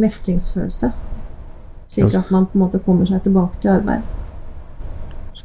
[0.00, 0.90] mestringsfølelse.
[1.92, 4.08] Slik at man på en måte kommer seg tilbake til arbeid.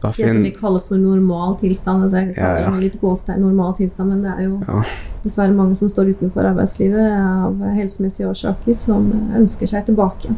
[0.02, 2.04] Det som vi kaller for normal tilstand.
[2.08, 2.72] Altså jeg kaller Ja, ja.
[2.76, 4.84] det litt gåstein normal tilstand, men det er jo Ja.
[5.24, 10.38] dessverre mange som står utenfor arbeidslivet av helsemessige årsaker, som ønsker seg tilbake igjen.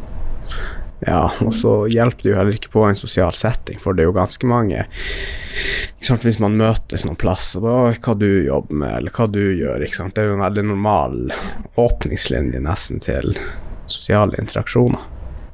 [1.06, 4.12] Ja, og så hjelper det jo heller ikke på en sosial setting, for det er
[4.12, 4.86] jo ganske mange
[6.04, 9.39] sant, Hvis man møtes noen plass, og da hva du jobber med, eller hva du
[9.39, 9.80] gjør.
[9.80, 11.32] Det er jo en veldig normal
[11.80, 13.38] åpningslinje nesten til
[13.88, 14.99] sosiale interaksjoner.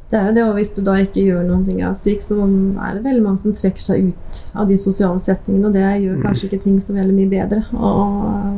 [0.09, 2.33] Det er jo det, og hvis du da ikke gjør noen ting av syk, så
[2.41, 6.15] er det veldig mange som trekker seg ut av de sosiale settingene, og det gjør
[6.17, 6.23] Mm.
[6.23, 7.91] kanskje ikke ting så veldig mye bedre å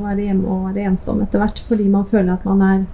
[0.06, 2.86] være hjemme og være ensom etter hvert, fordi man føler at man er,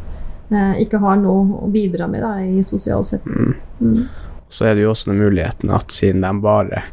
[0.51, 3.53] eh, ikke har noe å bidra med da, i sosiale settinger.
[3.79, 4.07] Mm.
[4.49, 6.83] Så er det jo også den muligheten at siden de bare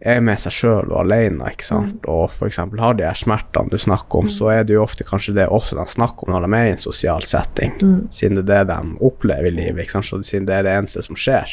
[0.00, 2.56] er med seg sjøl og alene, ikke sant, og f.eks.
[2.56, 5.76] har de her smertene du snakker om, så er det jo ofte kanskje det også
[5.76, 8.08] de snakker om når de er i en sosial setting, Mm.
[8.10, 10.72] siden det er det de opplever i livet, ikke sant, så siden det er det
[10.78, 11.46] eneste som skjer.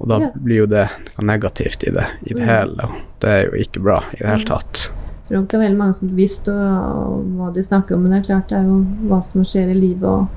[0.00, 0.30] Og da Ja.
[0.34, 0.88] blir jo det
[1.20, 2.48] negativt i det, i det Mm.
[2.48, 4.90] hele, og det er jo ikke bra i det hele tatt.
[5.28, 8.02] Jeg tror nok det er veldig mange som er bevisst og, hva de snakker om,
[8.02, 10.02] men det er klart det er jo hva som skjer i livet.
[10.08, 10.28] Og,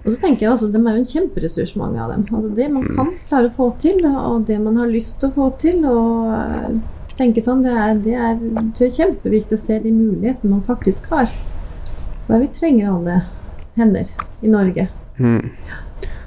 [0.00, 2.24] og så tenker jeg altså, De er jo en kjemperessurs, mange av dem.
[2.32, 5.34] Altså Det man kan klare å få til, og det man har lyst til å
[5.36, 5.84] få til.
[5.88, 6.80] og eh,
[7.18, 11.10] tenke sånn, Det er, det er, det er kjempeviktig å se de mulighetene man faktisk
[11.12, 11.30] har.
[12.24, 13.20] For vi trenger alle
[13.76, 14.08] hender
[14.40, 14.88] i Norge.
[15.18, 15.52] Mm.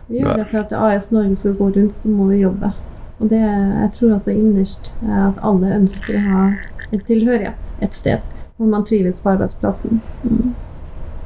[0.08, 2.69] Vi gjør det for at AS Norge skal gå rundt, så må vi jobbe.
[3.17, 6.45] Og det, jeg tror også innerst er at alle ønsker å ha
[6.91, 8.23] en tilhørighet et sted
[8.56, 9.99] hvor man trives på arbeidsplassen.
[10.23, 10.54] Mm.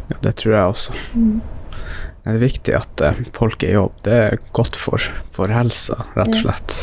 [0.10, 0.96] Ja, det tror jeg også.
[1.14, 1.42] Mm.
[2.24, 4.00] Det er viktig at eh, folk er i jobb.
[4.06, 6.76] Det er godt for, for helsa, rett og slett.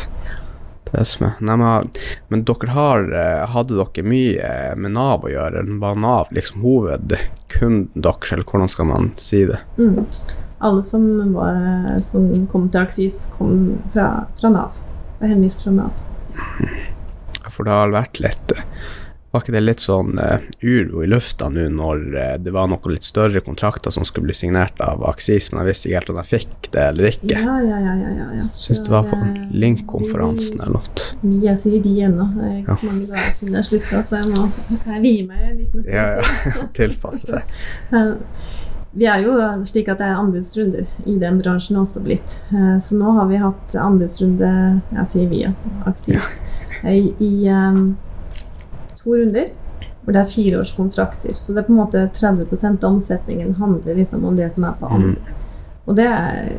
[0.87, 1.37] Det er det som er.
[1.45, 1.91] Nei, men,
[2.31, 5.65] men dere har eh, Hadde dere mye med Nav å gjøre?
[5.83, 9.61] Var Nav liksom hovedkunden deres, eller hvordan skal man si det?
[9.81, 10.05] Mm.
[10.67, 11.59] Alle som, var,
[12.01, 14.79] som kom til Aksis, kom fra, fra Nav.
[15.21, 16.05] Var henvist fra Nav.
[17.51, 18.65] For det har vært litt eh,
[19.37, 22.95] Var ikke det litt sånn uh, uro i lufta nå når uh, det var noen
[22.95, 26.21] litt større kontrakter som skulle bli signert av Aksis, men jeg visste ikke helt om
[26.23, 27.33] jeg fikk det eller ikke?
[27.35, 27.97] Ja, ja, ja.
[28.01, 28.47] ja, ja.
[28.57, 31.09] Syns det var på eh, Link-konferansen eller noe.
[31.45, 32.31] Jeg sier vi ennå.
[32.33, 34.47] Det er ikke så mange dager siden jeg slutta, så jeg må
[34.87, 36.65] jeg vier meg en liten stund Ja, ja.
[36.81, 37.61] Tilpasse seg.
[37.97, 38.15] Eh,
[38.97, 39.35] Vi er jo
[39.69, 42.39] slik at det er anbudsrunder i den bransjen også blitt.
[42.57, 44.49] Eh, Så nå har vi hatt anbudsrunde,
[44.97, 45.43] jeg sier vi,
[45.85, 46.39] Aksis,
[46.89, 47.83] i, i eh,
[49.07, 49.55] to runder.
[50.07, 51.35] hvor det er fireårskontrakter.
[51.35, 52.45] Så det er på en måte 30
[52.85, 55.33] av omsetningen handler liksom om det som er på anbud.
[55.87, 56.53] Og det er,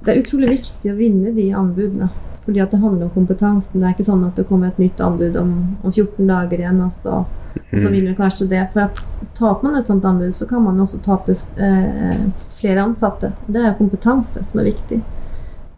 [0.00, 2.08] det er utrolig viktig å vinne de anbudene.
[2.46, 3.76] Fordi at det handler om kompetansen.
[3.76, 6.80] Det er ikke sånn at det kommer et nytt anbud om, om 14 dager igjen,
[6.82, 7.20] og så,
[7.60, 8.62] og så vinner vi kanskje det.
[8.72, 13.34] For at taper man et sånt anbud, så kan man også tape eh, flere ansatte.
[13.46, 15.02] Det er jo kompetanse som er viktig.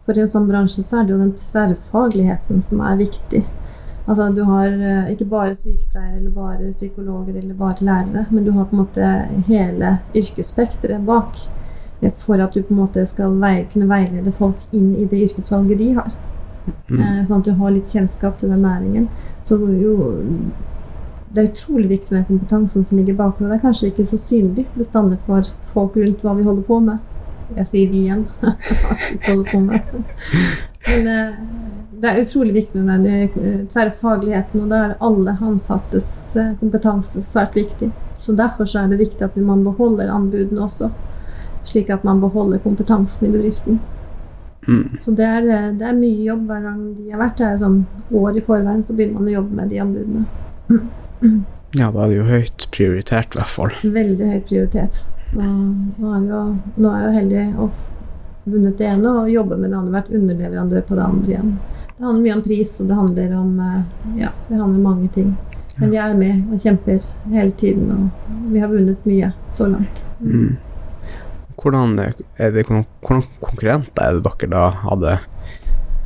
[0.05, 3.43] For i en sånn bransje så er det jo den tverrfagligheten som er viktig.
[4.07, 8.51] Altså Du har eh, ikke bare sykepleiere eller bare psykologer eller bare lærere, men du
[8.51, 9.07] har på en måte
[9.47, 11.37] hele yrkesspekteret bak.
[12.01, 15.23] eh, For at du på en måte skal vei, kunne veilede folk inn i det
[15.29, 16.13] yrkesvalget de har.
[16.89, 17.25] Mm.
[17.25, 19.09] Sånn at du har litt kjennskap til den næringen.
[19.41, 20.13] Så jo
[21.35, 23.41] Det er utrolig viktig med kompetansen som ligger bak.
[23.41, 26.79] Og det er kanskje ikke så synlig bestandig for folk rundt hva vi holder på
[26.79, 26.97] med.
[27.57, 28.23] Jeg sier vi igjen.
[28.93, 29.79] Aksis holder på med.
[30.87, 31.33] Men eh,
[32.01, 36.07] det er utrolig viktig med den eh, tverrfagligheten, og da er alle ansattes
[36.39, 37.91] eh, kompetanse svært viktig.
[38.19, 40.89] Så derfor så er det viktig at man beholder anbudene også,
[41.65, 43.79] slik at man beholder kompetansen i bedriften.
[44.67, 44.95] Mm.
[44.97, 47.57] Så det er, eh, det er mye jobb hver gang de har vært her.
[47.61, 47.83] Sånn
[48.17, 50.25] år i forveien så begynner man å jobbe med de anbudene.
[51.75, 53.73] Ja, da er det jo høyt prioritert, i hvert fall.
[53.83, 55.01] Veldig høy prioritet.
[55.27, 56.43] Så nå er, vi jo,
[56.79, 57.89] nå er jeg jo heldig f-
[58.45, 61.51] vunnet det ene og jobber med det andre, vært underleverandør på det andre igjen.
[61.95, 63.79] Det handler mye om pris, og det handler om eh,
[64.21, 65.33] Ja, det handler om mange ting.
[65.75, 70.05] Men vi er med og kjemper hele tiden, og vi har vunnet mye så langt.
[70.21, 70.55] Mm.
[71.59, 75.17] Hvordan, er det, hvordan konkurrenter er det dere da hadde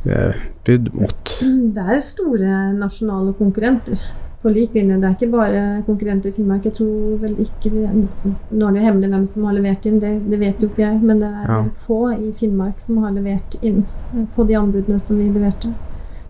[0.08, 1.36] eh, bydd mot?
[1.76, 4.00] Det er store nasjonale konkurrenter.
[4.42, 4.96] På lik linje.
[4.96, 6.64] Det er ikke bare konkurrenter i Finnmark.
[6.64, 10.14] Jeg tror vel ikke Nå er det jo hemmelig hvem som har levert inn, det,
[10.30, 11.02] det vet jo ikke jeg.
[11.02, 11.60] Men det er Ja.
[11.76, 15.74] få i Finnmark som har levert inn eh, på de anbudene som vi leverte.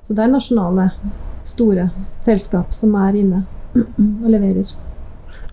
[0.02, 0.90] Så det er nasjonale,
[1.44, 3.44] store selskap som er inne
[4.24, 4.74] og leverer.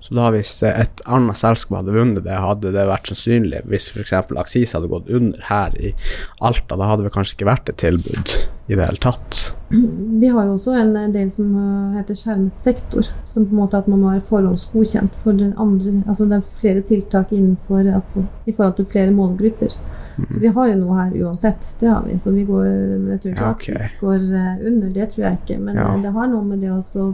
[0.07, 4.13] Så da hvis et annet selskap hadde vunnet det, hadde det vært sannsynlig hvis f.eks.
[4.39, 5.91] Aksis hadde gått under her i
[6.39, 9.37] Alta, da hadde det kanskje ikke vært et tilbud i det hele tatt.
[10.21, 13.79] Vi har jo også en del som uh, heter skjermet sektor, som på en måte
[13.79, 18.55] at man må være forhåndsgodkjent for den andre Altså det er flere tiltak innenfor i
[18.55, 19.75] forhold til flere målgrupper.
[20.23, 21.73] Så vi har jo noe her uansett.
[21.79, 22.15] Det har vi.
[22.19, 23.75] Så vi går jeg tror ikke Ja, okay.
[23.75, 25.61] Aksis går uh, under, det tror jeg ikke.
[25.67, 25.91] Men Ja.
[25.91, 27.09] uh, det har noe med det også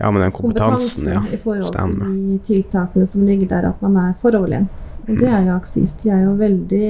[0.00, 1.20] Ja, men den kompetansen, ja.
[1.30, 2.06] i forhold Stemmer.
[2.08, 4.86] til de tiltakene som ligger der, at man er foroverlent.
[5.08, 5.92] Og det er jo Aksis.
[6.02, 6.88] De er jo veldig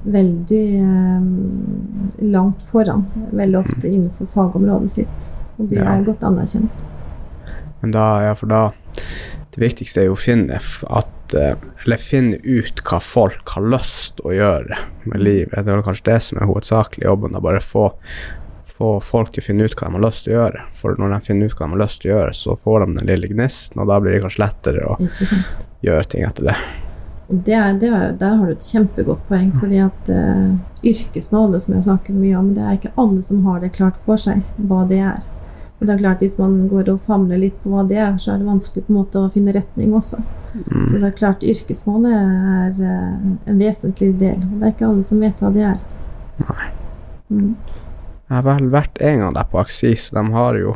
[0.00, 3.02] veldig eh, langt foran,
[3.36, 5.26] veldig ofte innenfor fagområdet sitt.
[5.58, 5.90] Og de Ja.
[5.98, 6.94] er godt anerkjent.
[7.82, 8.72] Men da, ja, for da
[9.50, 14.20] Det viktigste er jo å finne at eh, Eller finne ut hva folk har lyst
[14.24, 14.76] å gjøre
[15.06, 15.50] med livet.
[15.52, 17.32] Det er vel kanskje det som er hovedsakelig jobben.
[17.32, 17.92] Da bare få,
[18.80, 20.66] få folk til å finne ut hva de har lyst til å gjøre.
[20.76, 22.94] For når de finner ut hva de har lyst til å gjøre, så får de
[22.96, 24.94] den lille gnisten, og da blir det kanskje lettere å
[25.84, 26.54] gjøre ting etter det.
[27.30, 31.86] Det det er, der har du et kjempegodt poeng, fordi at uh, yrkesmålet, som jeg
[31.86, 35.02] snakker mye om, det er ikke alle som har det klart for seg hva det
[35.12, 35.28] er.
[35.80, 38.34] Og det er klart Hvis man går og famler litt på hva det er, så
[38.34, 40.18] er det vanskelig på en måte å finne retning også.
[40.50, 44.40] Så det er klart yrkesmålet er uh, en vesentlig del.
[44.40, 45.84] Og det er ikke alle som vet hva det er.
[46.42, 46.68] Nei.
[47.30, 47.54] Mm.
[48.30, 50.74] Jeg har vel vært en gang der på Aksis, og de har jo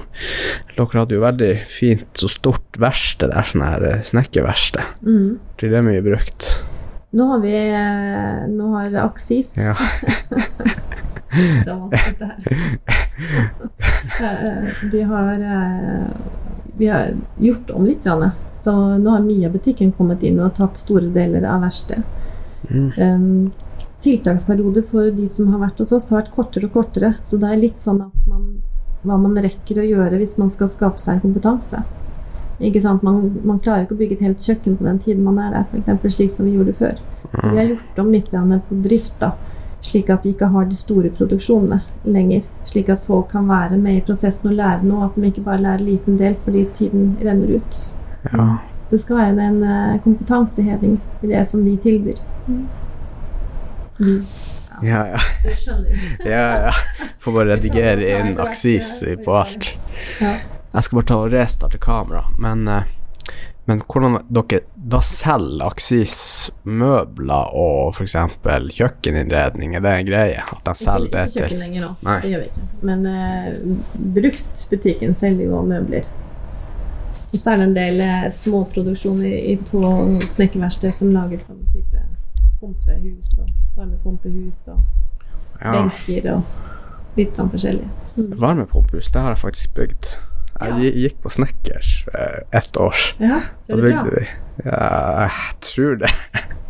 [0.75, 4.97] Dere hadde jo veldig fint, så stort verksted der, sånn her eh, snekkerverksted.
[5.07, 5.37] Mm.
[5.61, 6.49] Blir det mye brukt?
[7.15, 9.77] Nå har vi eh, Nå har Aksis Ja.
[11.35, 12.27] Det er vanskelig det
[14.19, 14.69] her.
[14.91, 16.05] De har eh,
[16.79, 17.09] Vi har
[17.43, 18.07] gjort om litt.
[18.57, 22.07] Så nå har Mia-butikken kommet inn og tatt store deler av verkstedet.
[22.71, 22.91] Mm.
[22.99, 23.53] Um,
[24.05, 27.15] tiltaksperiode for de som har vært hos oss, har vært kortere og kortere.
[27.25, 28.49] Så det er litt sånn at man,
[29.05, 31.83] hva man rekker å gjøre hvis man skal skape seg en kompetanse.
[32.63, 33.03] Ikke sant?
[33.03, 35.65] Man, man klarer ikke å bygge et helt kjøkken på den tiden man er der,
[35.67, 35.91] f.eks.
[36.15, 37.01] slik som vi gjorde før.
[37.33, 39.33] Så vi har gjort om litt på drift, da,
[39.85, 42.47] slik at vi ikke har de store produksjonene lenger.
[42.69, 45.65] Slik at folk kan være med i prosessen og lære noe, at de ikke bare
[45.65, 47.83] lærer en liten del fordi tiden renner ut.
[48.31, 48.53] ja.
[48.91, 52.19] Det skal være en eh, kompetanseheving i det som vi tilbyr.
[54.83, 55.21] Ja, ja.
[55.43, 56.03] Du skjønner.
[56.35, 56.75] ja, ja.
[57.23, 59.71] Får bare redigere inn Aksis på alt.
[60.21, 60.37] Ja.
[60.75, 62.89] Jeg skal bare ta og restarte kamera, men eh,
[63.65, 66.17] men hvordan dere da selger Aksis
[66.69, 68.17] møbler og f.eks.
[68.77, 70.43] kjøkkeninnredning, er det en greie?
[70.45, 71.93] At de selger det Ikke kjøkken lenger nå.
[72.05, 72.19] Nei.
[72.21, 72.67] Det gjør vi ikke.
[72.91, 76.11] Men uh, bruktbutikken selger jo møbler.
[77.33, 79.95] Og så er det en del uh, småproduksjoner på
[80.35, 82.05] snekkerverksted som lages som type
[82.65, 84.81] pumpehus og varmepumpehus og
[85.61, 85.75] ja.
[85.75, 87.87] benker og litt sånn forskjellig.
[88.17, 88.33] Mm.
[88.41, 90.09] Varmepumpehus, det har jeg faktisk bygd.
[90.55, 90.91] Jeg ja.
[91.05, 92.97] gikk på snekkers eh, ett år.
[93.19, 94.03] Ja, Da det er bra.
[94.03, 94.27] bygde vi.
[94.65, 94.83] Ja,
[95.27, 96.13] jeg tror det.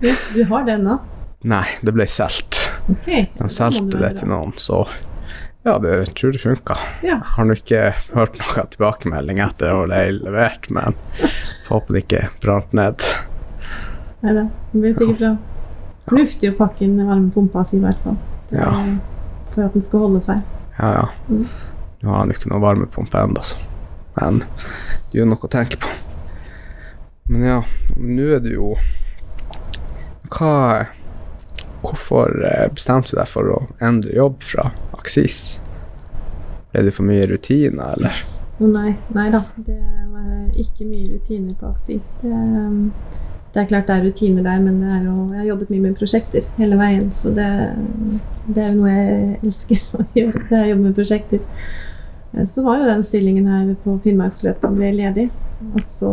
[0.04, 0.98] Ja, du har det ennå?
[1.44, 2.62] Nei, det ble solgt.
[2.88, 3.26] Okay.
[3.36, 4.82] De solgte det til noen, så
[5.64, 6.76] ja, det tror det funka.
[7.04, 7.20] Ja.
[7.36, 12.04] Har nå ikke hørt noen tilbakemelding etter at det er levert, men håper håpe det
[12.04, 13.04] ikke brant ned.
[14.24, 14.48] Nei da.
[14.72, 15.53] Det blir sikkert bra.
[16.08, 18.18] Fornuftig å pakke inn varmepumpa si, i hvert fall.
[18.52, 18.70] Ja.
[19.52, 20.42] For at den skal holde seg.
[20.78, 21.06] Ja, ja.
[21.28, 21.46] Mm.
[22.02, 23.60] Nå har han jo ikke noe varmepumpe ennå, så.
[24.18, 24.42] Men
[25.10, 25.90] det er jo noe å tenke på.
[27.32, 27.56] Men ja,
[27.96, 28.74] nå er det jo
[30.28, 30.84] Hva
[31.84, 35.58] Hvorfor eh, bestemte du deg for å endre jobb fra Aksis?
[36.72, 38.22] Ble det for mye rutiner, eller?
[38.56, 39.42] Å nei, nei da.
[39.56, 39.76] Det
[40.08, 42.14] var ikke mye rutiner på Aksis.
[42.22, 42.86] Det, um,
[43.54, 45.98] det er klart det er rutiner der, men det jo, jeg har jobbet mye med
[45.98, 47.10] prosjekter hele veien.
[47.14, 47.46] Så det,
[48.48, 50.42] det er jo noe jeg elsker å gjøre.
[50.48, 51.44] Det er å jobbe med prosjekter.
[52.34, 55.28] Eh, Så var jo den stillingen her på Finnmarksløpet ble ledig.
[55.70, 56.10] Og så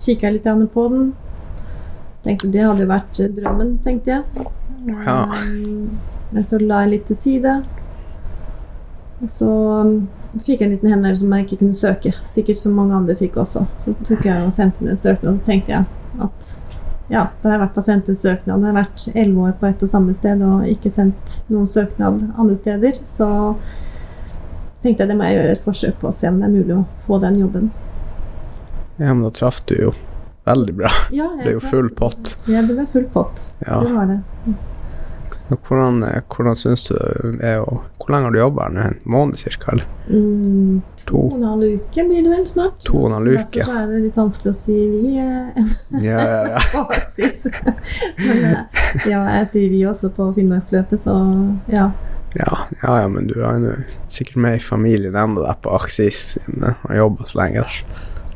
[0.00, 1.10] kikka jeg litt på den.
[2.24, 4.48] Tenkte det hadde jo vært drømmen, tenkte jeg.
[4.88, 5.18] Ja.
[5.36, 5.98] Um,
[6.42, 7.58] Så la jeg litt til side.
[9.20, 9.50] Og så
[10.42, 12.12] fikk jeg en liten henvendelse som jeg ikke kunne søke.
[12.26, 13.64] Sikkert som mange andre fikk også.
[13.82, 16.52] Så tok jeg og sendte inn en søknad, og så tenkte jeg at
[17.06, 18.64] ja, da har jeg i hvert fall sendt en søknad.
[18.64, 22.24] Jeg har vært elleve år på ett og samme sted og ikke sendt noen søknad
[22.34, 22.98] andre steder.
[23.06, 23.28] Så
[24.82, 26.74] tenkte jeg det må jeg gjøre et forsøk på å se om det er mulig
[26.74, 27.70] å få den jobben.
[28.96, 29.92] Ja, men da traff du jo
[30.46, 30.90] veldig bra.
[31.14, 32.34] Ja, Det ble jo full pott.
[32.50, 33.52] Ja, det ble full pott.
[33.66, 33.80] Ja.
[33.82, 34.20] Det var det.
[34.46, 34.54] Og
[35.48, 36.96] Hvordan, eh, hvordan syns du
[37.38, 38.86] det er å Hvor lenge har du jobba her nå?
[38.86, 39.84] En måned eller?
[40.08, 42.80] Mm, to og en halv uke blir det vel snart.
[42.86, 46.18] To og en halv uke, Derfor er det litt vanskelig å si vi eh, Ja,
[46.18, 46.84] ja, ja.
[48.26, 51.16] Men eh, ja, jeg sier vi også på Finnmarksløpet, så
[51.72, 51.90] ja.
[52.36, 53.72] Ja, ja, ja, men du er jo
[54.12, 57.78] sikkert med i familien ennå der på Aksis siden du har jobba så lenge der.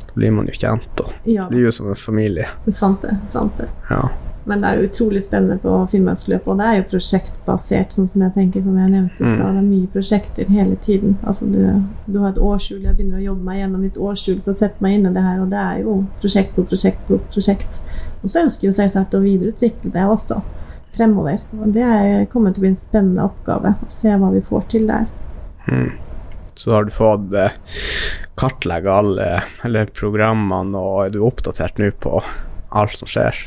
[0.01, 2.49] Da blir man jo kjent og ja blir jo som en familie.
[2.73, 3.13] sant det.
[3.29, 3.69] sant det.
[3.91, 4.09] Ja.
[4.45, 8.21] Men det er jo utrolig spennende på Finnmarksløpet, og det er jo prosjektbasert, sånn som
[8.25, 9.33] jeg tenker, som jeg nevnte i Mm.
[9.35, 9.51] stad.
[9.53, 11.17] Det er mye prosjekter hele tiden.
[11.23, 11.59] Altså, du,
[12.07, 14.81] du har et årshjul, jeg begynner å jobbe meg gjennom litt årshjul for å sette
[14.81, 17.81] meg inn i det her, og det er jo prosjekt på prosjekt på prosjekt.
[18.23, 20.41] Og så ønsker jeg selvsagt å videreutvikle det også
[20.97, 21.37] fremover.
[21.61, 24.65] Og det er, kommer til å bli en spennende oppgave å se hva vi får
[24.73, 25.05] til der.
[25.69, 25.91] Mm.
[26.55, 27.53] Så har du fått eh,
[28.37, 29.29] kartlegge alle
[29.65, 32.19] eller programmene, og er du oppdatert nå på
[32.71, 33.37] alt som skjer?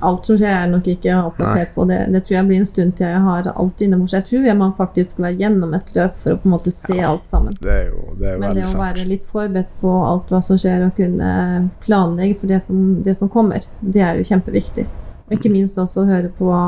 [0.00, 1.84] Alt som skjer, er nok ikke oppdatert på.
[1.88, 4.14] Det, det tror jeg blir en stund til jeg har alt innebords.
[4.16, 6.98] Jeg tror jeg må faktisk være gjennom et løp for å på en måte se
[7.06, 7.56] alt sammen.
[7.62, 8.82] Det er jo, det er Men det å å sant.
[8.82, 11.30] være litt forberedt på alt hva som skjer, og kunne
[11.86, 14.86] planlegge for det som, det som kommer, det er jo kjempeviktig.
[15.26, 16.64] Og ikke minst også å høre på hva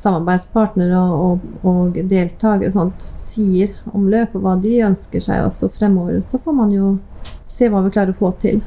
[0.00, 6.20] samarbeidspartnere og, og, og deltakere sånt sier om løpet, hva de ønsker seg også fremover.
[6.24, 6.94] Så får man jo
[7.44, 8.62] se hva vi klarer å få til.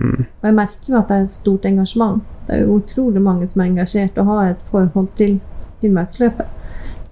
[0.00, 0.24] Mm.
[0.42, 2.22] Og jeg merker jo at det er et stort engasjement.
[2.48, 5.36] Det er jo utrolig mange som er engasjert og har et forhold til
[5.80, 6.46] Finnmarksløpet.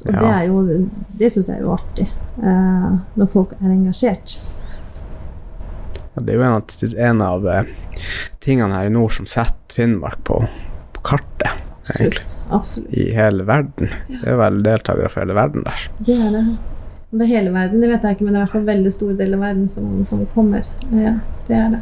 [0.07, 0.19] Og Ja.
[0.19, 2.09] det er jo Det syns jeg er jo artig.
[2.43, 4.39] Eh, når folk er engasjert.
[6.17, 6.65] Ja, det er jo en av,
[7.07, 7.65] en av eh,
[8.41, 10.43] tingene her i nord som setter Finnmark på,
[10.93, 12.35] på kartet Absolutt.
[12.51, 12.93] Absolutt.
[12.97, 13.89] i hele verden.
[14.09, 15.87] Det er vel deltakere fra hele verden der.
[16.05, 16.43] Det er det.
[17.13, 18.63] Om det er hele verden, det vet jeg ikke, men det er i hvert fall
[18.63, 20.69] en veldig stor del av verden som, som kommer.
[20.93, 21.15] Ja,
[21.49, 21.81] det er det.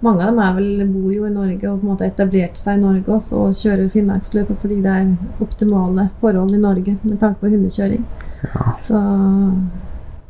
[0.00, 2.78] Mange av dem er vel, bor jo i Norge og på en måte etablert seg
[2.78, 7.42] i Norge også og kjører Finnmarksløpet fordi det er optimale forhold i Norge med tanke
[7.42, 8.04] på hundekjøring.
[8.44, 8.68] Ja.
[8.84, 9.00] Så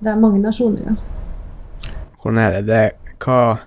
[0.00, 0.96] det er mange nasjoner, ja.
[2.22, 2.62] Hvordan er det?
[2.70, 3.58] det hva,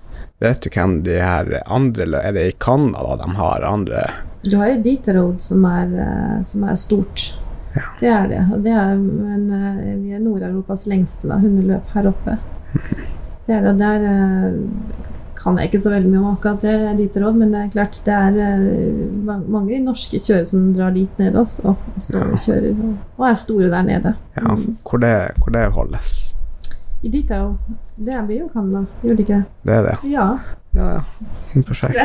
[0.41, 4.03] vet du hvem de her andre eller Er det i Canada de har andre
[4.43, 7.27] Du har jo Ditaroad som er, eh, som er stort.
[7.75, 7.85] Ja.
[7.99, 8.41] Det er det.
[8.55, 12.39] Og det er, men eh, vi er Nord-Europas lengste da, hundeløp her oppe.
[13.45, 13.69] Det er det.
[13.69, 14.07] og Der
[15.41, 18.13] kan jeg ikke så veldig mye om akkurat det Ditaroad, men det er klart det
[18.13, 22.29] er eh, mange norske kjørere som drar dit nede også, og så Ja.
[22.45, 24.15] kjører og, og er store der nede.
[24.37, 26.13] ja, hvor, det, hvor det holdes?
[27.03, 27.57] I Ditaroad.
[27.97, 29.45] Det blir jo Canada, gjør det ikke det?
[29.65, 29.95] Det er det?
[30.11, 30.27] Ja.
[30.73, 31.61] Ja, ja.
[31.67, 31.97] Perfekt.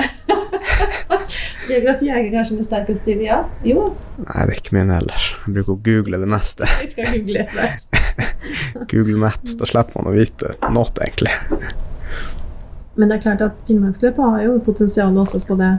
[1.68, 3.40] Geografi er ikke kanskje det sterkeste i det, ja?
[3.66, 3.88] Jo,
[4.22, 5.24] Nei, det er ikke min heller.
[5.46, 6.68] Jeg bruker å google det meste.
[6.82, 7.86] vi skal google etter hvert.
[8.92, 11.34] Google Maps, da slipper man å vite noe, egentlig.
[12.96, 15.74] Men det er klart at Finnmarksløpet har jo potensial også på det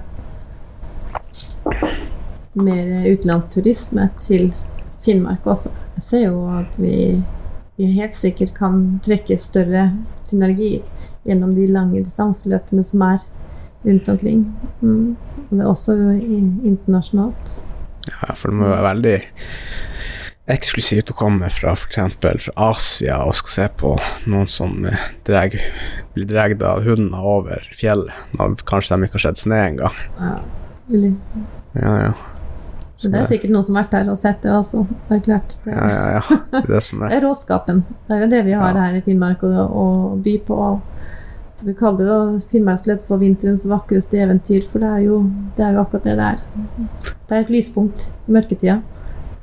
[2.57, 4.51] mer utenlandsturisme til
[5.03, 5.72] Finnmark også.
[5.97, 7.18] Jeg ser jo at vi,
[7.78, 9.89] vi helt sikkert kan trekke større
[10.26, 10.86] synergier
[11.28, 13.26] gjennom de lange distanseløpene som er
[13.86, 14.45] rundt omkring.
[14.82, 15.15] Mm.
[15.49, 17.57] Og det er også internasjonalt.
[18.07, 19.18] Ja, for det må være veldig
[20.47, 21.97] eksklusivt å komme fra f.eks.
[22.21, 23.93] fra Asia og skal se på
[24.31, 24.77] noen som
[25.27, 25.59] dreg,
[26.15, 28.15] blir dratt av hunder over fjellet,
[28.69, 30.01] kanskje de ikke har sett snø engang.
[30.21, 30.39] Ja.
[31.77, 32.13] Ja, ja.
[32.97, 34.87] Så det er sikkert noen som har vært der og sett det også.
[35.05, 35.57] Det er klart.
[35.61, 36.37] Det, Ja, ja, ja.
[36.55, 37.21] Det er det er.
[37.27, 37.83] råskapen.
[38.07, 39.85] Det er jo det vi har her i Finnmark å
[40.23, 40.57] by på.
[41.53, 45.19] Så vi kaller det Finnmarksløpet for vinterens vakreste eventyr, for det er jo,
[45.57, 46.43] det er jo akkurat det det er.
[47.27, 48.79] Det er et lyspunkt i mørketida.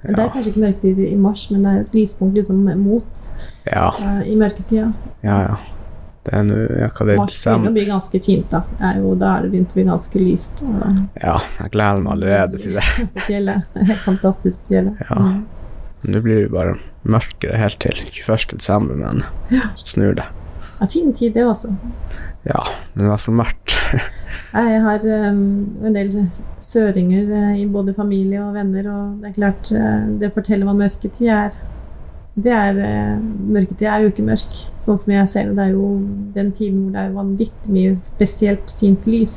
[0.05, 3.23] Det er kanskje ikke mørketid i mars, men det er et lyspunkt liksom mot
[3.71, 4.91] Ja, uh, i mørketida.
[5.25, 5.63] ja, ja.
[6.25, 8.63] Det er nå ja, hva det er Mars begynner å bli ganske fint, da.
[8.79, 12.01] Det er jo, da er det begynt å bli ganske lyst og, Ja, jeg gleder
[12.01, 12.85] meg allerede til det.
[13.17, 13.77] på fjellet.
[13.91, 15.03] Helt fantastisk på fjellet.
[15.05, 15.19] Ja.
[15.21, 15.43] Mm.
[16.15, 18.57] Nå blir det bare mørkere helt til 21.
[18.57, 19.21] desember, men
[19.77, 20.25] så snur det.
[20.81, 21.75] Ja, fin tid, det også.
[22.49, 23.77] Ja, men det er i hvert fall mørkt.
[24.55, 25.39] Jeg har um,
[25.83, 26.13] en del
[26.63, 30.69] søringer eh, i både familie og venner, og det er klart eh, Det å fortelle
[30.69, 31.57] hva mørketid er
[32.35, 33.19] det er, eh,
[33.55, 35.55] Mørketid er jo ikke mørk, sånn som jeg ser det.
[35.55, 35.91] Det er jo
[36.35, 39.35] den tiden hvor det er vanvittig mye spesielt fint lys.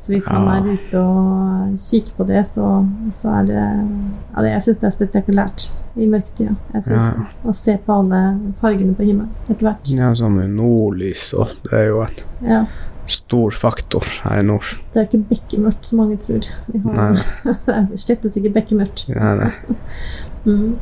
[0.00, 2.70] Så hvis man er ute og kikker på det, så,
[3.12, 5.66] så er det ja, det, Jeg syns det er spektakulært
[6.00, 6.56] i mørketida.
[6.72, 7.12] Jeg synes Ja.
[7.18, 7.26] det.
[7.44, 8.22] Å se på alle
[8.56, 9.92] fargene på himmelen etter hvert.
[9.92, 12.64] Ja, sånn med nordlys og Det er jo et Ja.
[13.10, 14.72] Stor faktor her i nord.
[14.92, 16.46] Det er ikke bekkemørkt, som mange tror.
[16.68, 17.54] Vi har, Nei.
[17.66, 19.06] det er slettes ikke bekkemørkt.
[19.12, 19.52] Nei, nei.
[20.42, 20.72] Mm.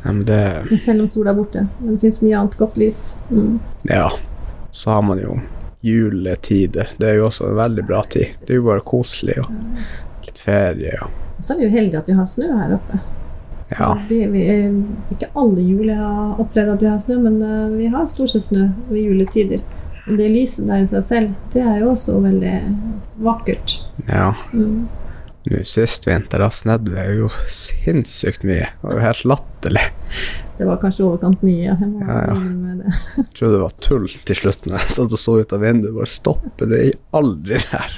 [0.00, 1.66] Ja, men det Selv om sola er borte.
[1.82, 3.00] Men det fins mye annet godt lys.
[3.28, 3.58] Mm.
[3.90, 4.06] Ja.
[4.72, 5.34] Så har man jo
[5.84, 6.94] juletider.
[6.96, 8.38] Det er jo også en veldig bra tid.
[8.40, 9.52] Det er jo bare koselig og
[10.24, 13.00] litt ferie og så er vi jo heldige at vi har snø her oppe.
[13.70, 13.92] Ja.
[13.92, 14.42] Altså, vi, vi,
[15.14, 18.32] ikke alle jul jeg har opplevd at vi har snø, men eh, vi har stort
[18.34, 19.62] sett snø ved juletider.
[20.06, 22.56] Og det lyset der i seg selv, det er jo også veldig
[23.26, 23.78] vakkert.
[24.08, 24.32] ja.
[24.52, 24.88] Mm.
[25.48, 28.68] Nå sist vinter da snødde det jo sinnssykt mye.
[28.76, 29.84] Det var jo helt latterlig.
[30.60, 31.62] Det var kanskje overkant mye.
[31.64, 32.34] Jeg Ja, ja.
[33.16, 35.94] Jeg trodde det var tull til slutt når jeg satt og så ut av vinduet.
[35.96, 37.94] Bare stoppe det er aldri der.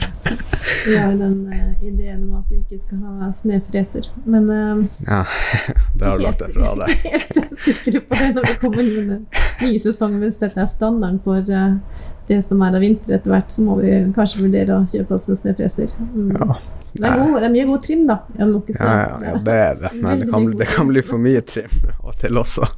[0.86, 4.06] Vi har jo den uh, ideen om at vi ikke skal ha snøfreser.
[4.24, 5.24] Men uh, Ja,
[5.98, 6.94] det har du lagt deg fra deg.
[7.08, 9.24] helt sikre på det når vi kommer inn i den
[9.64, 10.22] nye sesongen.
[10.22, 13.80] Hvis dette er standarden for uh, det som er av vinter etter hvert, så må
[13.82, 15.98] vi kanskje vurdere å kjøpe oss en snøfreser.
[16.14, 16.30] Mm.
[16.38, 16.60] Ja.
[16.92, 18.18] Det, er god, det er mye god trim, da.
[18.36, 19.92] Ja, ja, ja, det er det.
[19.96, 21.72] Men det kan, det kan bli for mye trim
[22.04, 22.68] og til også.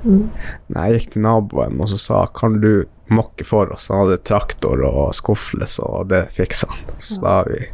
[0.00, 0.30] Mm.
[0.72, 3.90] Nei, jeg gikk til naboen og så sa kan du mokke for oss.
[3.92, 6.86] Han hadde traktor og skuffles, og det fiksa han.
[6.96, 7.66] Så da har vi,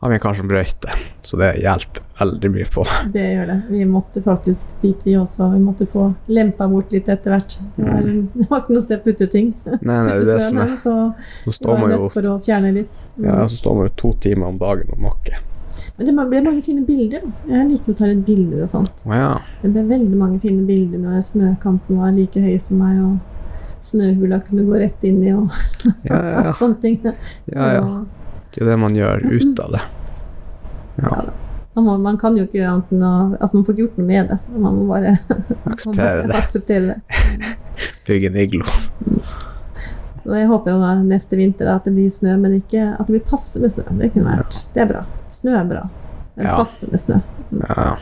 [0.00, 2.84] har vi en kar som brøyter, så det hjelper veldig mye på.
[3.12, 3.56] Det gjør det.
[3.68, 5.50] Vi måtte faktisk dit, vi også.
[5.52, 7.56] Vi måtte få lempa bort litt etter hvert.
[7.76, 8.06] Det var,
[8.38, 9.50] det var ikke noe sted å putte ting.
[9.88, 10.94] Nei, nei, det er det så
[11.44, 13.06] Så vi var nødt for å fjerne litt.
[13.18, 13.26] Mm.
[13.28, 15.42] ja, så står man jo to timer om dagen og makker.
[15.96, 17.26] Men det ble mange fine bilder.
[17.48, 19.04] Jeg liker å ta litt bilder og sånt.
[19.04, 19.34] Oh, ja.
[19.60, 24.40] Det ble veldig mange fine bilder når snøkanten var like høy som meg, og snøhula
[24.48, 25.52] kunne gå rett inn i, og
[26.08, 26.56] Ja, ja, ja.
[26.56, 26.98] sånne ting.
[27.04, 27.84] ja, ja.
[28.54, 29.82] Det er det man gjør ut av det.
[31.00, 31.10] Ja,
[31.74, 34.08] ja må, man kan jo ikke annet enn å Altså, man får ikke gjort noe
[34.08, 34.38] med det.
[34.56, 35.12] Man må bare
[35.72, 36.40] akseptere det.
[36.40, 37.52] akseptere det.
[38.08, 38.66] Bygge en iglo.
[40.20, 43.24] Så jeg håper jo neste vinter at det blir snø, men ikke at det blir
[43.30, 43.86] passe med snø.
[44.02, 44.58] Det kunne vært.
[44.74, 45.04] Det er bra.
[45.32, 45.84] Snø er bra.
[46.36, 46.56] Men Ja.
[46.58, 47.20] passe med snø.
[47.62, 47.94] Ja.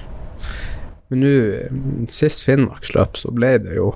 [1.09, 3.93] Men nå, sist Finnmarksløp, så ble det jo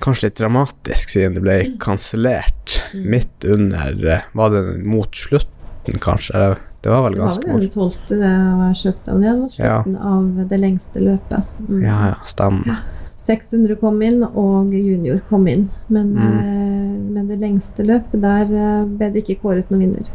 [0.00, 6.56] kanskje litt dramatisk, siden det ble kansellert midt under eh, Var det mot slutten, kanskje?
[6.80, 10.48] Det var vel Det var vel den tolvte det var slutten, det var slutten av
[10.48, 11.50] det lengste løpet.
[11.68, 11.82] Mm.
[11.84, 12.80] Ja, ja, stemmer.
[13.20, 15.68] 600 kom inn, og junior kom inn.
[15.88, 16.38] Men, Mm.
[16.38, 20.08] eh, men det lengste løpet, der eh, ble det ikke kåret noen vinner.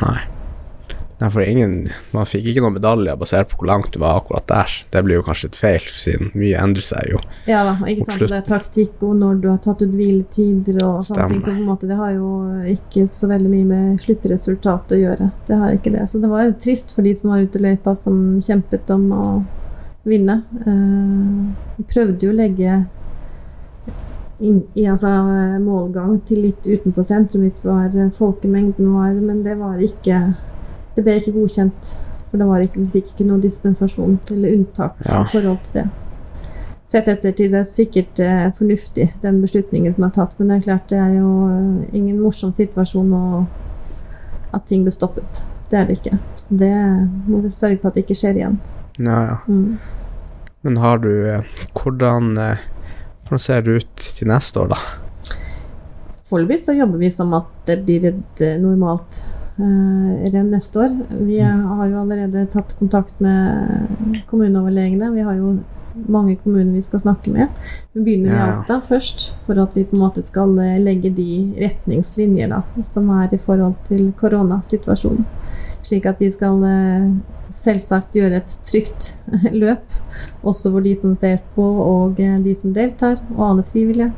[0.00, 0.22] Nei.
[1.20, 1.74] Nei, for ingen
[2.16, 4.76] Man fikk ikke noen medaljer basert på hvor langt du var akkurat der.
[4.92, 7.20] Det blir jo kanskje litt feil, siden mye endrer seg jo.
[7.50, 8.24] Ja da, ikke sant.
[8.24, 11.42] Det er taktikk og når du har tatt ut hviletider og sånne ting.
[11.44, 12.32] Så på en måte det har jo
[12.72, 15.30] ikke så veldig mye med sluttresultatet å gjøre.
[15.48, 16.06] Det har ikke det.
[16.08, 19.26] Så det var trist for de som var ute i løypa, som kjempet om å
[20.08, 20.40] vinne.
[20.64, 22.82] Uh, vi prøvde jo å legge
[24.40, 25.10] inn, i altså,
[25.60, 30.30] målgang til litt utenfor sentrum hvis det var, folkemengden var, men det var ikke
[31.00, 31.90] Det ble ikke godkjent.
[32.30, 35.22] For ikke, vi fikk ikke noen dispensasjon eller unntak Ja.
[35.22, 35.86] i forhold til det.
[36.84, 40.58] Sett etter til det er sikkert eh, fornuftig, den beslutningen som er tatt, men det
[40.58, 43.14] er klart det er jo eh, ingen morsom situasjon
[44.52, 45.44] at ting blir stoppet.
[45.70, 46.18] Det er det ikke.
[46.34, 46.74] Så det
[47.30, 48.60] må vi sørge for at det ikke skjer igjen.
[48.98, 49.36] Ja, ja.
[49.48, 49.78] Mm.
[50.62, 52.58] Men har du eh, Hvordan, eh,
[53.24, 54.80] hvordan ser det ut til neste år, da?
[56.28, 59.24] Foreløpig så jobber vi som at det blir et normalt
[59.60, 60.94] renn neste år.
[61.24, 65.12] Vi er, har jo allerede tatt kontakt med kommuneoverlegene.
[65.14, 65.58] Vi har jo
[65.94, 67.48] mange kommuner vi skal snakke med.
[67.92, 71.32] Vi begynner i Alta først, for at vi på en måte skal eh, legge de
[71.60, 75.26] retningslinjer da, som er i forhold til koronasituasjonen.
[75.86, 77.10] Slik at vi skal eh,
[77.54, 79.12] selvsagt gjøre et trygt
[79.62, 80.00] løp,
[80.42, 84.12] også for de som ser på og eh, de som deltar, og alle frivillige.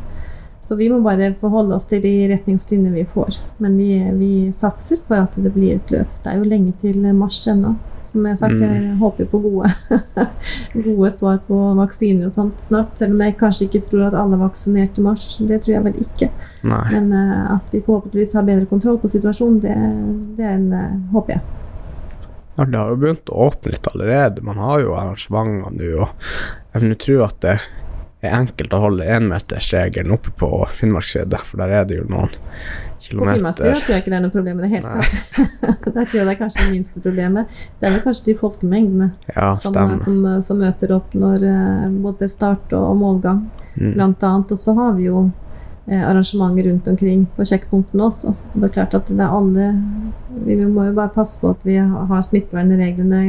[0.62, 3.40] Så vi må bare forholde oss til de retningslinjer vi får.
[3.58, 6.12] Men vi, vi satser for at det blir et løp.
[6.22, 7.74] Det er jo lenge til mars ennå.
[8.06, 9.70] Som jeg har sagt, jeg håper på gode,
[10.86, 12.94] gode svar på vaksiner og sånt snart.
[12.98, 15.26] Selv om jeg kanskje ikke tror at alle er vaksinert til mars.
[15.50, 16.30] Det tror jeg vel ikke.
[16.70, 16.84] Nei.
[16.94, 19.76] Men uh, at vi forhåpentligvis har bedre kontroll på situasjonen, det,
[20.38, 21.44] det er en, uh, håper jeg.
[22.54, 24.46] Ja, det har jo begynt å åpne litt allerede.
[24.46, 27.58] Man har jo arrangementer nå, og jeg vil tro at det
[28.30, 30.48] er enkelt å holde énmetersregelen oppe på
[30.78, 32.30] Finnmarksvidda, for der er det jo noen
[33.02, 35.12] kilometer På Finnmarksvidda tror jeg ikke det er noe problem i det hele tatt.
[35.96, 37.56] Der tror jeg det er kanskje det minste problemet.
[37.80, 42.28] Det er vel kanskje de folkemengdene Ja, som, som, som møter opp når eh, både
[42.30, 43.42] start og, målgang,
[43.72, 43.94] Mm.
[43.94, 44.50] blant annet.
[44.52, 45.51] Og så har vi jo eh,
[45.86, 48.34] arrangementer rundt omkring på sjekkpunktene også.
[48.54, 49.64] Det er klart at det er alle
[50.46, 53.22] Vi må jo bare passe på at vi har smittevernreglene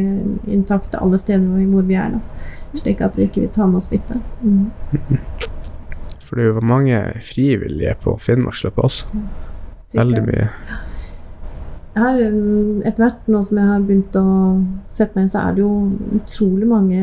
[0.47, 2.45] intakte alle steder hvor vi er, da.
[2.79, 4.21] Slik at vi ikke vil ta med oss smitte.
[4.41, 4.69] Mm.
[6.23, 9.23] For det er jo mange frivillige på Finnmarksløpet også.
[9.93, 10.47] Veldig mye.
[11.93, 14.25] Etter hvert, nå som jeg har begynt å
[14.89, 15.73] sette meg inn, så er det jo
[16.17, 17.01] utrolig mange,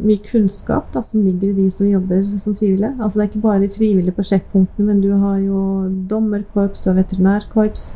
[0.00, 2.94] mye kunnskap da, som ligger i de som jobber som frivillige.
[2.96, 5.60] Altså Det er ikke bare de frivillige på sjekkpunktene, men du har jo
[6.08, 7.90] dommerkorps, du har veterinærkorps,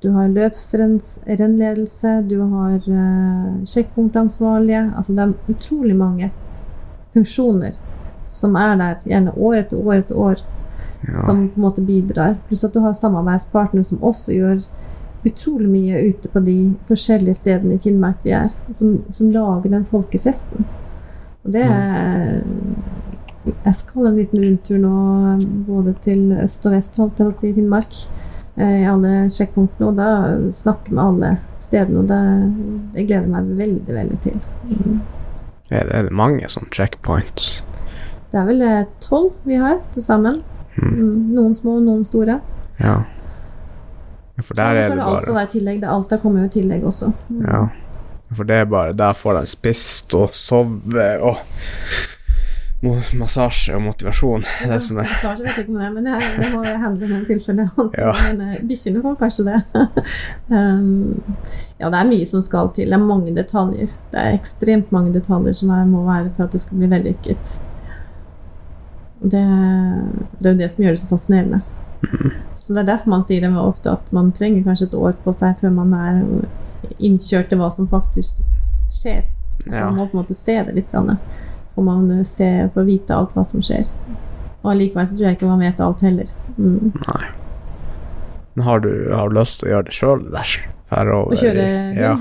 [0.00, 4.84] du har løpsrennledelse, du har uh, sjekkpunktansvarlige.
[4.96, 6.30] Altså det er utrolig mange
[7.12, 7.74] funksjoner
[8.22, 10.46] som er der, gjerne år etter år etter år,
[11.00, 11.16] Ja.
[11.26, 12.36] som på en måte bidrar.
[12.48, 14.60] Pluss at du har samarbeidspartnere som også gjør
[15.26, 16.56] utrolig mye ute på de
[16.88, 20.64] forskjellige stedene i Finnmark vi er, som, som lager den folkefesten.
[21.44, 22.42] Og det er
[23.64, 24.94] Jeg skal en liten rundtur nå
[25.66, 27.94] både til øst og vest, holdt jeg på å si, i Finnmark.
[28.56, 30.10] eh, I alle sjekkpunktene, og da
[30.52, 32.02] snakke med alle stedene.
[32.02, 32.20] Og det,
[32.94, 34.36] det gleder jeg meg veldig, veldig til.
[34.68, 35.00] Mm.
[35.70, 37.62] Er det, er det mange sånne checkpoints?
[38.30, 40.40] Det er vel eh, tolv vi har til sammen.
[40.76, 42.40] Mm, Noen små, noen store.
[42.80, 43.00] Ja.
[44.40, 45.84] Ja, For der ja, er er det alt Alta bare der i tillegg.
[45.84, 47.12] Alta kommer jo i tillegg også.
[47.28, 47.44] Mm.
[47.44, 47.64] Ja.
[48.36, 51.36] For det er bare Der får de spist og sove og
[53.12, 54.44] massasje og motivasjon.
[54.64, 56.62] Er det som er Massasje vet jeg ikke om det er, men det, det må
[56.64, 57.68] handle i noen tilfeller.
[58.00, 58.12] Ja.
[58.24, 59.58] Men eh, bikkjene får kanskje det.
[60.56, 61.18] um,
[61.76, 62.88] ja, det er mye som skal til.
[62.88, 63.92] Det er mange detaljer.
[64.12, 67.58] Det er ekstremt mange detaljer som er, må være for at det skal bli vellykket.
[69.20, 69.44] Det,
[70.40, 71.60] det er jo det som gjør det så fascinerende.
[72.50, 75.34] Så Det er derfor man sier det ofte at man trenger kanskje et år på
[75.36, 76.22] seg før man er
[76.98, 78.40] innkjørt til hva som faktisk
[78.90, 79.22] skjer.
[79.66, 79.90] Så Ja.
[79.90, 80.90] Man må på en måte se det litt.
[81.74, 82.08] For man
[82.72, 83.90] får vite alt hva som skjer.
[84.62, 86.24] Og allikevel så tror jeg ikke man vet alt heller.
[86.58, 86.92] Mm.
[87.06, 87.26] Nei.
[88.54, 90.24] Men har du, har du lyst til å gjøre det sjøl?
[90.90, 92.16] Å kjøre i- Ja.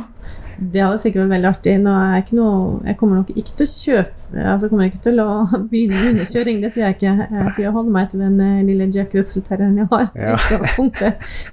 [0.60, 1.74] Det hadde sikkert vært veldig artig.
[1.80, 5.28] Jeg, ikke noe, jeg kommer nok ikke til å kjøpe Altså kommer ikke til å
[5.72, 7.14] begynne hundekjøring, det tror jeg ikke.
[7.30, 10.10] Jeg tror jeg holder meg til den eh, lille Jack Russell-terrieren jeg har.
[10.20, 10.36] Ja.